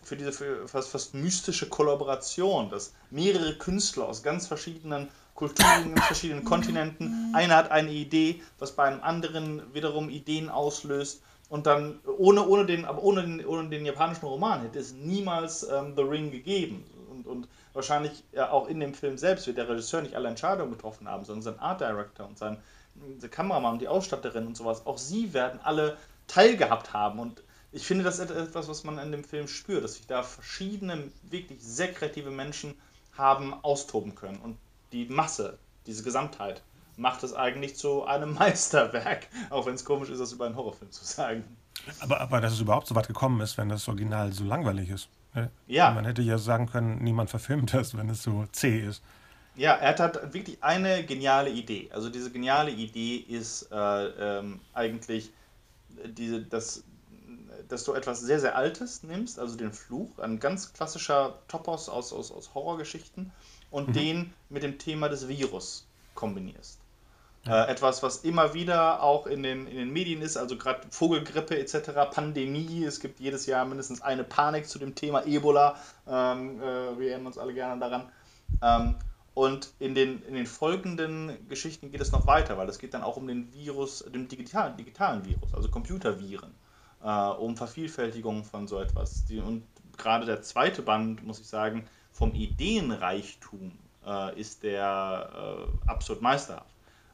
[0.03, 5.97] für diese für fast, fast mystische Kollaboration, dass mehrere Künstler aus ganz verschiedenen Kulturen, in
[5.97, 7.31] verschiedenen Kontinenten.
[7.33, 11.21] Einer hat eine Idee, was bei einem anderen wiederum Ideen auslöst.
[11.47, 15.63] Und dann, ohne, ohne, den, aber ohne, den, ohne den japanischen Roman hätte es niemals
[15.63, 16.83] ähm, The Ring gegeben.
[17.11, 21.07] Und, und wahrscheinlich auch in dem Film selbst wird der Regisseur nicht alle Entscheidungen getroffen
[21.07, 22.57] haben, sondern sein Art Director und sein
[23.29, 24.87] Kameramann und die Ausstatterin und sowas.
[24.87, 27.19] Auch sie werden alle teilgehabt haben.
[27.19, 30.23] Und ich finde, das ist etwas, was man in dem Film spürt, dass sich da
[30.23, 32.73] verschiedene, wirklich sehr kreative Menschen
[33.15, 34.37] haben austoben können.
[34.37, 34.57] Und
[34.91, 36.61] die Masse, diese Gesamtheit,
[36.97, 40.91] macht es eigentlich zu einem Meisterwerk, auch wenn es komisch ist, das über einen Horrorfilm
[40.91, 41.43] zu sagen.
[41.99, 45.09] Aber, aber dass es überhaupt so weit gekommen ist, wenn das Original so langweilig ist.
[45.35, 45.51] Ne?
[45.67, 45.91] Ja.
[45.91, 49.03] Man hätte ja sagen können, niemand verfilmt das, wenn es so zäh ist.
[49.55, 51.89] Ja, er hat wirklich eine geniale Idee.
[51.91, 55.31] Also diese geniale Idee ist äh, ähm, eigentlich
[56.05, 56.83] diese, das,
[57.67, 62.13] dass du etwas sehr, sehr Altes nimmst, also den Fluch, ein ganz klassischer Topos aus,
[62.13, 63.31] aus, aus Horrorgeschichten,
[63.71, 63.93] und mhm.
[63.93, 66.79] den mit dem Thema des Virus kombinierst.
[67.45, 67.65] Ja.
[67.65, 71.57] Äh, etwas, was immer wieder auch in den, in den Medien ist, also gerade Vogelgrippe
[71.57, 75.75] etc., Pandemie, es gibt jedes Jahr mindestens eine Panik zu dem Thema Ebola,
[76.07, 78.09] ähm, äh, wir erinnern uns alle gerne daran.
[78.61, 78.95] Ähm,
[79.33, 83.03] und in den, in den folgenden Geschichten geht es noch weiter, weil es geht dann
[83.03, 86.51] auch um den Virus, den digitalen, digitalen Virus, also Computerviren,
[87.03, 89.25] äh, um Vervielfältigung von so etwas.
[89.25, 89.63] Die, und
[89.95, 91.87] gerade der zweite Band, muss ich sagen,
[92.17, 93.71] vom Ideenreichtum
[94.05, 96.65] äh, ist der äh, absolut meisterhaft.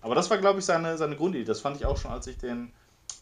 [0.01, 1.45] Aber das war, glaube ich, seine, seine Grundidee.
[1.45, 2.71] Das fand ich auch schon, als ich den,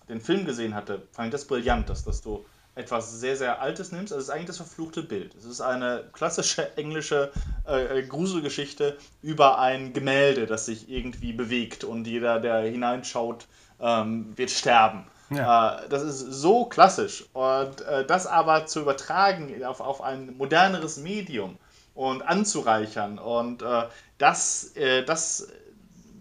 [0.08, 3.92] den Film gesehen hatte, fand ich das brillant, dass, dass du etwas sehr, sehr Altes
[3.92, 4.14] nimmst.
[4.14, 5.34] Also es ist eigentlich das verfluchte Bild.
[5.36, 7.32] Es ist eine klassische englische
[7.68, 13.48] äh, äh, Gruselgeschichte über ein Gemälde, das sich irgendwie bewegt und jeder, der hineinschaut,
[13.80, 15.06] ähm, wird sterben.
[15.32, 15.80] Ja.
[15.80, 17.26] Äh, das ist so klassisch.
[17.34, 21.58] Und äh, das aber zu übertragen auf, auf ein moderneres Medium,
[21.96, 23.20] und anzureichern.
[23.20, 23.88] Und äh,
[24.18, 25.48] das, äh, das,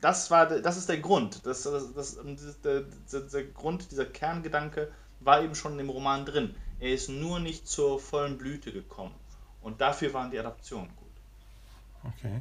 [0.01, 1.45] das, war, das ist der Grund.
[1.45, 2.17] Das, das, das,
[2.63, 4.91] der, der, der Grund, dieser Kerngedanke
[5.21, 6.55] war eben schon im Roman drin.
[6.79, 9.15] Er ist nur nicht zur vollen Blüte gekommen.
[9.61, 12.13] Und dafür waren die Adaptionen gut.
[12.15, 12.41] Okay.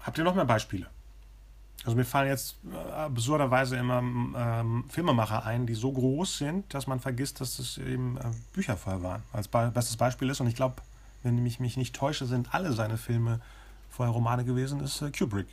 [0.00, 0.86] Habt ihr noch mehr Beispiele?
[1.84, 6.86] Also mir fallen jetzt äh, absurderweise immer ähm, Filmemacher ein, die so groß sind, dass
[6.86, 9.22] man vergisst, dass es eben äh, Bücher vorher waren.
[9.32, 10.82] Als be bestes Beispiel ist, und ich glaube,
[11.36, 13.40] wenn ich mich nicht täusche, sind alle seine Filme
[13.90, 15.48] vorher Romane gewesen, ist äh, Kubrick.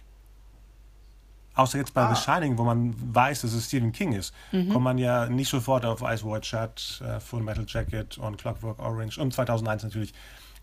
[1.56, 2.14] Außer jetzt bei ah.
[2.14, 4.70] The Shining, wo man weiß, dass es Stephen King ist, mhm.
[4.70, 8.78] kommt man ja nicht sofort auf Ice White Shut, uh, Full Metal Jacket und Clockwork
[8.80, 10.14] Orange und 2001 natürlich,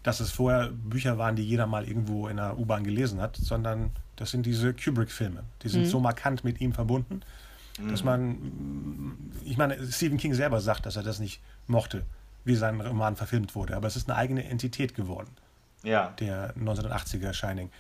[0.03, 3.91] dass es vorher Bücher waren, die jeder mal irgendwo in der U-Bahn gelesen hat, sondern
[4.17, 5.45] das sind diese Kubrick-Filme.
[5.63, 5.87] Die sind mhm.
[5.87, 7.23] so markant mit ihm verbunden,
[7.89, 8.07] dass mhm.
[8.07, 12.05] man, ich meine, Stephen King selber sagt, dass er das nicht mochte,
[12.45, 15.31] wie sein Roman verfilmt wurde, aber es ist eine eigene Entität geworden.
[15.83, 16.15] Ja.
[16.19, 17.71] Der 1980er Shining.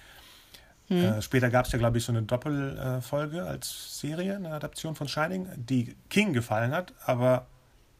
[0.88, 1.04] Mhm.
[1.04, 4.94] Äh, später gab es ja, glaube ich, so eine Doppelfolge äh, als Serie, eine Adaption
[4.94, 7.46] von Shining, die King gefallen hat, aber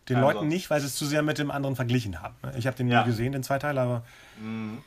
[0.08, 0.28] den also.
[0.28, 2.34] Leuten nicht, weil sie es zu sehr mit dem anderen verglichen haben.
[2.56, 3.00] Ich habe den ja.
[3.00, 4.02] nie gesehen, den Zweiteil, aber.
[4.40, 4.82] Mhm.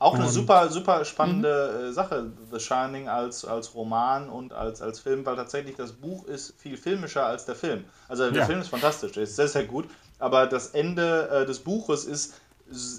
[0.00, 1.92] Auch eine super, super spannende mhm.
[1.92, 6.54] Sache, The Shining als, als Roman und als, als Film, weil tatsächlich das Buch ist
[6.58, 7.84] viel filmischer als der Film.
[8.08, 8.46] Also der ja.
[8.46, 9.88] Film ist fantastisch, der ist sehr, sehr gut,
[10.18, 12.34] aber das Ende äh, des Buches ist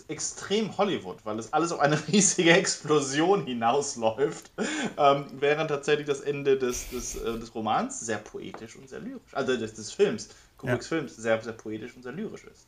[0.07, 4.51] extrem Hollywood, weil es alles auf eine riesige Explosion hinausläuft,
[4.97, 9.33] ähm, während tatsächlich das Ende des, des, äh, des Romans sehr poetisch und sehr lyrisch,
[9.33, 10.97] also des, des Films, Kubricks ja.
[10.97, 12.67] Films, sehr, sehr poetisch und sehr lyrisch ist.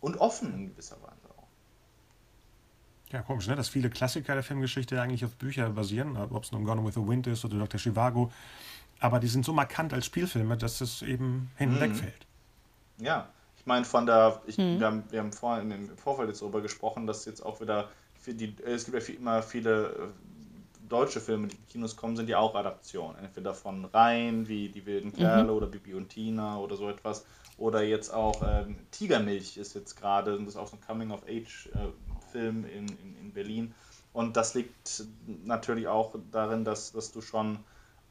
[0.00, 1.48] Und offen in gewisser Weise auch.
[3.10, 3.56] Ja, komisch, ne?
[3.56, 7.06] dass viele Klassiker der Filmgeschichte eigentlich auf Bücher basieren, ob es nun Gone with the
[7.06, 7.80] Wind ist oder Dr.
[7.80, 8.30] Chivago,
[9.00, 11.80] aber die sind so markant als Spielfilme, dass es eben hinten mhm.
[11.80, 12.26] wegfällt.
[12.98, 13.28] Ja,
[13.64, 14.78] ich meine, von der, ich, mhm.
[14.78, 17.88] wir, haben, wir haben vorhin im Vorfeld jetzt darüber gesprochen, dass jetzt auch wieder,
[18.20, 22.28] für die, es gibt ja immer viele äh, deutsche Filme, die in Kinos kommen, sind
[22.28, 23.16] ja auch Adaptionen.
[23.24, 25.14] Entweder von Rhein, wie Die wilden mhm.
[25.14, 25.56] Kerle mhm.
[25.56, 27.24] oder Bibi und Tina oder so etwas.
[27.56, 32.86] Oder jetzt auch ähm, Tigermilch ist jetzt gerade, das ist auch so ein Coming-of-Age-Film in,
[32.88, 33.74] in, in Berlin.
[34.12, 35.04] Und das liegt
[35.46, 37.54] natürlich auch darin, dass, dass du schon,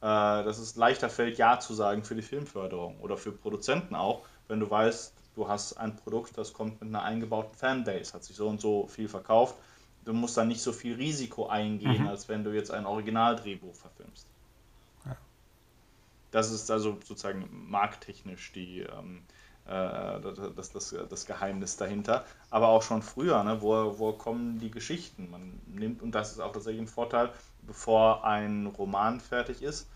[0.00, 4.58] dass es leichter fällt, Ja zu sagen für die Filmförderung oder für Produzenten auch, wenn
[4.58, 8.48] du weißt, du hast ein Produkt, das kommt mit einer eingebauten Fanbase, hat sich so
[8.48, 9.56] und so viel verkauft.
[10.04, 12.08] Du musst dann nicht so viel Risiko eingehen, mhm.
[12.08, 14.26] als wenn du jetzt ein Originaldrehbuch verfilmst.
[15.06, 15.16] Ja.
[16.30, 19.22] Das ist also sozusagen markttechnisch die, ähm,
[19.66, 20.20] äh,
[20.56, 22.24] das, das, das Geheimnis dahinter.
[22.50, 25.30] Aber auch schon früher, ne, wo, wo kommen die Geschichten?
[25.30, 27.32] Man nimmt, und das ist auch tatsächlich ein Vorteil,
[27.62, 29.88] bevor ein Roman fertig ist,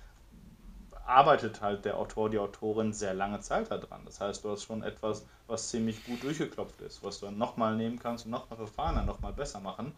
[1.08, 4.02] arbeitet halt der Autor, die Autorin sehr lange Zeit daran.
[4.04, 7.76] Das heißt, du hast schon etwas, was ziemlich gut durchgeklopft ist, was du dann nochmal
[7.76, 9.92] nehmen kannst und nochmal verfahren, dann nochmal besser machen.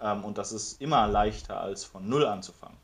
[0.00, 2.76] Ähm, und das ist immer leichter, als von Null anzufangen.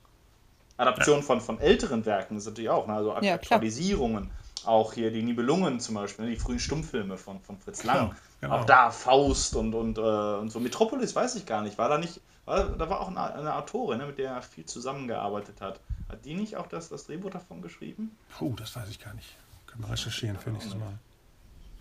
[0.76, 1.22] Adaption ja.
[1.22, 2.95] von, von älteren Werken ist natürlich auch, ne?
[2.95, 4.24] also ja, Aktualisierungen.
[4.24, 4.74] Klar.
[4.74, 6.33] Auch hier die Nibelungen zum Beispiel, ne?
[6.33, 8.14] die frühen Stummfilme von, von Fritz Lang.
[8.41, 8.57] Genau.
[8.57, 10.61] Auch da Faust und, und, äh, und so.
[10.61, 11.78] Metropolis weiß ich gar nicht.
[11.78, 12.20] War da nicht,
[12.51, 15.80] da war auch eine, eine Autorin, ne, mit der er viel zusammengearbeitet hat.
[16.09, 18.16] Hat die nicht auch das, das Drehbuch davon geschrieben?
[18.36, 19.36] Puh, das weiß ich gar nicht.
[19.66, 20.98] Können wir recherchieren für nächstes Mal.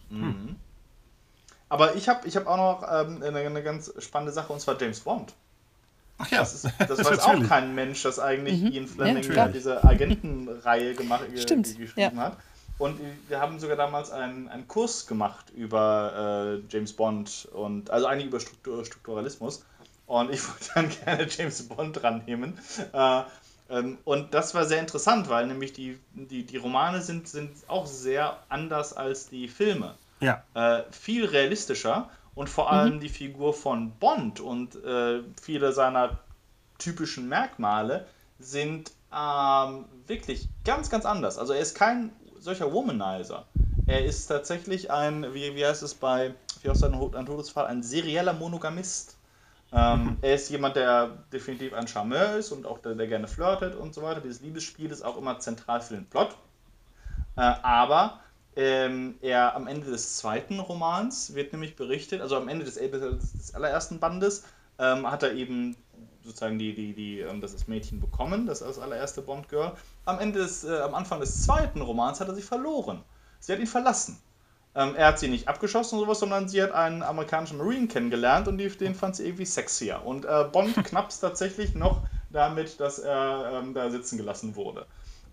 [0.09, 0.23] Mhm.
[0.23, 0.55] Hm.
[1.69, 4.79] Aber ich habe ich hab auch noch ähm, eine, eine, ganz spannende Sache und zwar
[4.79, 5.33] James Bond.
[6.17, 8.71] Ach ja, das, ist, das weiß auch kein Mensch, dass eigentlich mhm.
[8.71, 11.77] Ian Fleming ja, diese Agentenreihe gemacht, Stimmt.
[11.77, 12.23] geschrieben ja.
[12.23, 12.37] hat.
[12.79, 18.07] Und wir haben sogar damals einen, einen Kurs gemacht über äh, James Bond und also
[18.07, 19.65] eigentlich über Struktur, Strukturalismus.
[20.09, 22.57] Und ich wollte dann gerne James Bond dran nehmen.
[22.91, 23.21] Äh,
[23.69, 27.85] ähm, und das war sehr interessant, weil nämlich die, die, die Romane sind, sind auch
[27.85, 29.95] sehr anders als die Filme.
[30.19, 30.43] Ja.
[30.55, 32.99] Äh, viel realistischer und vor allem mhm.
[33.01, 36.17] die Figur von Bond und äh, viele seiner
[36.79, 38.07] typischen Merkmale
[38.39, 41.37] sind ähm, wirklich ganz, ganz anders.
[41.37, 43.45] Also er ist kein solcher Womanizer.
[43.85, 46.33] Er ist tatsächlich ein, wie, wie heißt es bei
[46.63, 49.18] Wie aus einem Todesfall, ein serieller Monogamist.
[49.73, 50.17] Ähm.
[50.21, 53.93] Er ist jemand, der definitiv ein Charmeur ist und auch der, der, gerne flirtet und
[53.93, 54.21] so weiter.
[54.21, 56.35] Dieses Liebesspiel ist auch immer zentral für den Plot.
[57.37, 58.19] Äh, aber
[58.55, 63.55] ähm, er am Ende des zweiten Romans wird nämlich berichtet, also am Ende des, des
[63.55, 64.43] allerersten Bandes,
[64.79, 65.75] ähm, hat er eben
[66.23, 69.73] sozusagen die, die, die, ähm, das Mädchen bekommen, das als allererste Bond-Girl.
[70.05, 73.03] Am, Ende des, äh, am Anfang des zweiten Romans hat er sie verloren.
[73.39, 74.19] Sie hat ihn verlassen.
[74.75, 78.47] Ähm, er hat sie nicht abgeschossen oder sowas, sondern sie hat einen amerikanischen Marine kennengelernt
[78.47, 80.05] und die, den fand sie irgendwie sexier.
[80.05, 84.85] Und äh, Bond knappst tatsächlich noch damit, dass er ähm, da sitzen gelassen wurde.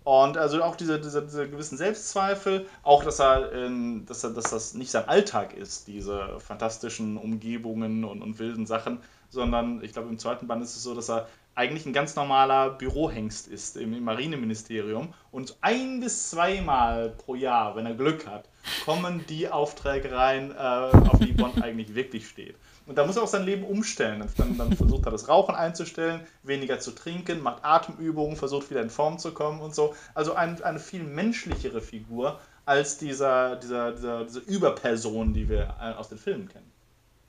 [0.03, 4.51] Und also auch diese, diese, diese gewissen Selbstzweifel, auch dass er, ähm, dass er, dass
[4.51, 10.07] das nicht sein Alltag ist, diese fantastischen Umgebungen und, und wilden Sachen, sondern ich glaube
[10.07, 11.27] im zweiten Band ist es so, dass er
[11.57, 17.75] eigentlich ein ganz normaler Bürohengst ist im, im Marineministerium und ein bis zweimal pro Jahr,
[17.75, 18.47] wenn er Glück hat,
[18.85, 22.55] kommen die Aufträge rein, äh, auf die Bond eigentlich wirklich steht.
[22.85, 24.23] Und da muss er auch sein Leben umstellen.
[24.37, 28.91] Dann, dann versucht er das Rauchen einzustellen, weniger zu trinken, macht Atemübungen, versucht wieder in
[28.91, 29.95] Form zu kommen und so.
[30.13, 35.93] Also ein, eine viel menschlichere Figur als dieser, dieser, dieser, diese Überperson, die wir äh,
[35.93, 36.71] aus den Filmen kennen.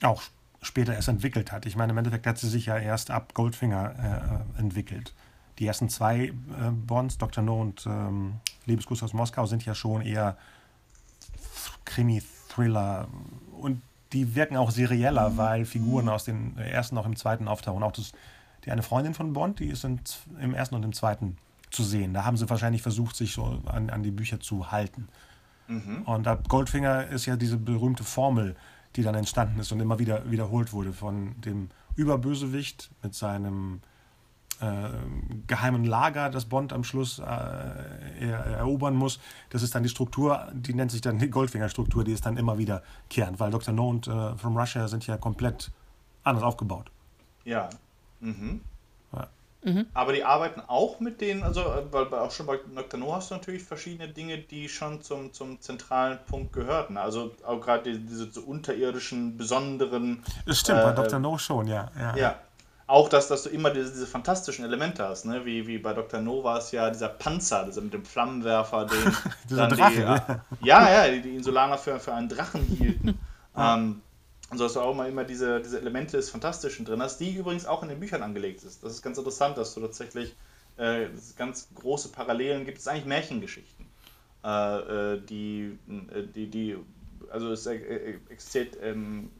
[0.02, 0.22] Auch
[0.62, 1.66] später erst entwickelt hat.
[1.66, 5.14] Ich meine, im Endeffekt hat sie sich ja erst ab Goldfinger äh, entwickelt.
[5.58, 6.32] Die ersten zwei äh,
[6.70, 7.42] Bonds, Dr.
[7.42, 8.34] No und ähm,
[8.66, 10.36] Liebesgruß aus Moskau, sind ja schon eher
[11.84, 13.08] Krimi-Thriller
[13.60, 13.82] und
[14.12, 17.82] die wirken auch serieller, weil Figuren aus dem ersten auch im zweiten auftauchen.
[17.82, 18.12] Auch das,
[18.64, 20.00] die eine Freundin von Bond, die ist in,
[20.40, 21.36] im ersten und im zweiten
[21.70, 22.14] zu sehen.
[22.14, 25.08] Da haben sie wahrscheinlich versucht, sich so an, an die Bücher zu halten.
[25.66, 26.02] Mhm.
[26.02, 28.56] Und ab Goldfinger ist ja diese berühmte Formel,
[28.96, 33.80] die dann entstanden ist und immer wieder wiederholt wurde von dem Überbösewicht mit seinem
[34.60, 34.88] äh,
[35.46, 39.20] geheimen Lager, das Bond am Schluss äh, er, erobern muss.
[39.50, 42.58] Das ist dann die Struktur, die nennt sich dann die Goldfinger-Struktur, die ist dann immer
[42.58, 43.72] wiederkehrend, weil Dr.
[43.72, 45.70] No und äh, From Russia sind ja komplett
[46.24, 46.90] anders aufgebaut.
[47.44, 47.68] Ja.
[48.20, 48.60] Mhm.
[49.68, 49.74] Ja.
[49.74, 49.86] Mhm.
[49.94, 52.98] Aber die arbeiten auch mit denen, also äh, weil auch schon bei Dr.
[53.00, 56.96] No hast du natürlich verschiedene Dinge, die schon zum, zum zentralen Punkt gehörten.
[56.96, 60.22] Also auch gerade diese, diese unterirdischen, besonderen.
[60.46, 61.18] Das stimmt, äh, bei Dr.
[61.18, 61.90] No schon, ja.
[61.98, 62.38] Ja, ja
[62.88, 65.44] auch, dass, dass du immer diese, diese fantastischen Elemente hast, ne?
[65.44, 66.20] wie, wie bei Dr.
[66.20, 69.14] No war es ja dieser Panzer, dieser mit dem Flammenwerfer, den
[69.48, 70.40] dieser Drache, die, ja.
[70.62, 73.18] ja, ja, die, die Insulaner für, für einen Drachen hielten.
[73.56, 74.07] ähm, und
[74.52, 77.82] so hast du auch immer diese, diese Elemente des Fantastischen drin hast, die übrigens auch
[77.82, 78.82] in den Büchern angelegt ist.
[78.82, 80.34] Das ist ganz interessant, dass du tatsächlich
[80.78, 82.78] äh, ganz große Parallelen gibt.
[82.78, 83.86] Es eigentlich Märchengeschichten,
[84.44, 86.76] äh, äh die, äh, die, die,
[87.30, 89.30] also es existiert ähm,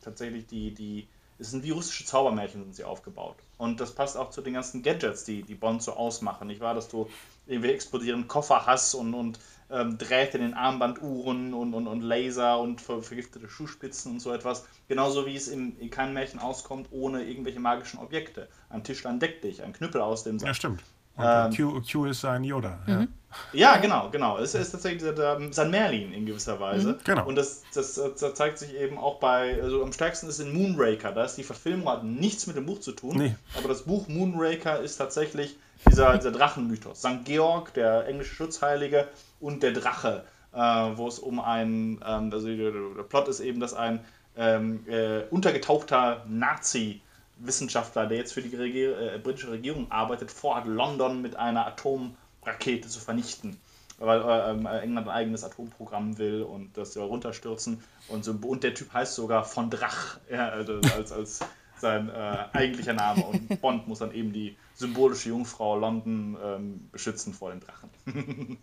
[0.00, 3.36] tatsächlich die, die es sind wie russische Zaubermärchen sind sie aufgebaut.
[3.58, 6.48] Und das passt auch zu den ganzen Gadgets, die, die Bond so ausmachen.
[6.48, 7.08] Nicht wahr, dass du
[7.46, 9.38] irgendwie explodierenden Koffer hast und, und
[9.70, 14.32] ähm, Drähte in den Armbanduhren und, und, und Laser und ver vergiftete Schuhspitzen und so
[14.32, 14.66] etwas.
[14.88, 18.48] Genauso wie es in, in keinem Märchen auskommt ohne irgendwelche magischen Objekte.
[18.70, 20.48] Ein Tischlein deckt dich, ein Knüppel aus dem Sack.
[20.48, 20.82] Ja, stimmt.
[21.20, 22.78] Ähm, Q, Q, ist ein Yoda.
[22.86, 23.08] Mhm.
[23.52, 23.74] Ja.
[23.74, 23.76] ja.
[23.78, 24.38] genau, genau.
[24.38, 25.02] Es ist tatsächlich
[25.50, 26.92] sein Merlin in gewisser Weise.
[26.92, 26.98] Mhm.
[27.04, 27.26] Genau.
[27.26, 31.12] Und das, das, das, zeigt sich eben auch bei, also am stärksten ist in Moonraker.
[31.12, 33.16] Da ist die Verfilmung hat nichts mit dem Buch zu tun.
[33.16, 33.34] Nee.
[33.56, 36.98] Aber das Buch Moonraker ist tatsächlich dieser, dieser Drachenmythos.
[36.98, 37.24] St.
[37.24, 39.08] Georg, der englische Schutzheilige,
[39.40, 43.74] und der Drache, äh, wo es um einen, ähm, also der, Plot ist eben, dass
[43.74, 44.00] ein
[44.36, 47.00] ähm, äh, untergetauchter Nazi
[47.38, 52.88] Wissenschaftler, der jetzt für die Regier äh, britische Regierung arbeitet, vorhat, London mit einer Atomrakete
[52.88, 53.58] zu vernichten.
[53.98, 57.82] Weil äh, ähm, England ein eigenes Atomprogramm will und das soll runterstürzen.
[58.08, 61.40] Und, so, und der Typ heißt sogar von Drach ja, also als, als
[61.80, 63.24] sein äh, eigentlicher Name.
[63.24, 67.90] Und Bond muss dann eben die symbolische Jungfrau London ähm, beschützen vor den Drachen.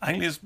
[0.00, 0.40] Eigentlich ist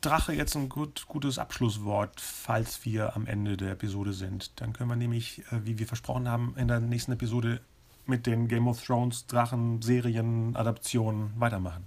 [0.00, 4.60] Drache jetzt ein gut, gutes Abschlusswort, falls wir am Ende der Episode sind.
[4.60, 7.60] Dann können wir nämlich, äh, wie wir versprochen haben, in der nächsten Episode
[8.06, 11.86] mit den Game of Thrones Drachen Serien Adaptionen weitermachen.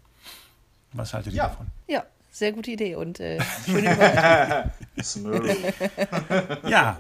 [0.94, 1.48] Was haltet ihr ja.
[1.50, 1.68] davon?
[1.88, 4.72] Ja, sehr gute Idee und äh, schöne
[6.68, 7.00] Ja,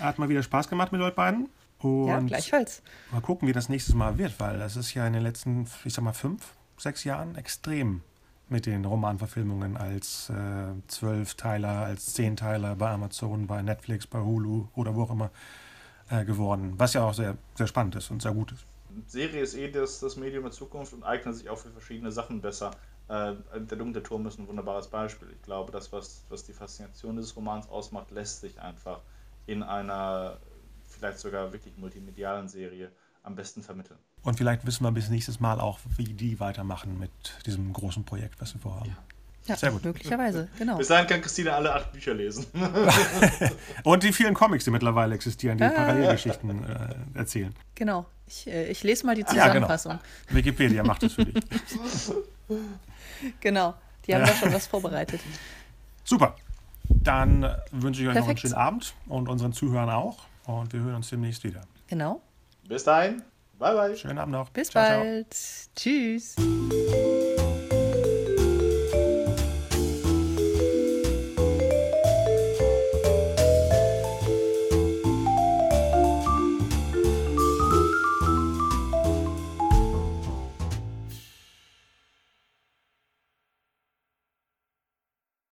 [0.00, 1.48] hat mal wieder Spaß gemacht mit euch beiden.
[1.78, 2.82] Und ja, gleichfalls.
[3.12, 5.92] Mal gucken, wie das nächstes Mal wird, weil das ist ja in den letzten, ich
[5.92, 8.02] sag mal, fünf, sechs Jahren extrem
[8.48, 14.94] mit den Romanverfilmungen als äh, Zwölfteiler, als Zehnteiler bei Amazon, bei Netflix, bei Hulu oder
[14.94, 15.30] wo auch immer
[16.10, 16.74] äh, geworden.
[16.78, 18.64] Was ja auch sehr, sehr spannend ist und sehr gut ist.
[19.06, 22.40] Serie ist eh das, das Medium der Zukunft und eignet sich auch für verschiedene Sachen
[22.40, 22.70] besser.
[23.08, 25.28] Äh, der dunkle Turm ist ein wunderbares Beispiel.
[25.32, 29.00] Ich glaube, das, was, was die Faszination des Romans ausmacht, lässt sich einfach
[29.46, 30.38] in einer
[30.88, 32.90] vielleicht sogar wirklich multimedialen Serie
[33.22, 33.98] am besten vermitteln.
[34.22, 37.10] Und vielleicht wissen wir bis nächstes Mal auch, wie die weitermachen mit
[37.44, 38.90] diesem großen Projekt, was wir vorhaben.
[38.90, 38.96] Ja.
[39.46, 39.84] Ja, Sehr gut.
[39.84, 40.76] Möglicherweise, genau.
[40.76, 42.46] Bis dahin kann Christine alle acht Bücher lesen.
[43.84, 47.54] und die vielen Comics, die mittlerweile existieren, die äh, Parallelgeschichten äh, erzählen.
[47.76, 48.06] Genau.
[48.26, 49.92] Ich, äh, ich, lese mal die Zusammenfassung.
[49.92, 50.36] Ja, genau.
[50.36, 51.44] Wikipedia macht es für dich.
[53.38, 53.74] genau.
[54.06, 54.26] Die haben ja.
[54.26, 55.20] da schon was vorbereitet.
[56.02, 56.34] Super.
[56.88, 58.16] Dann wünsche ich euch Perfekt.
[58.16, 60.18] noch einen schönen Abend und unseren Zuhörern auch.
[60.46, 61.62] Und wir hören uns demnächst wieder.
[61.88, 62.20] Genau.
[62.68, 63.22] Bis dahin.
[63.58, 63.96] Bye, bye.
[63.96, 64.50] Schönen Abend noch.
[64.50, 65.32] Bis ciao, bald.
[65.32, 65.70] Ciao.
[65.74, 66.36] Tschüss.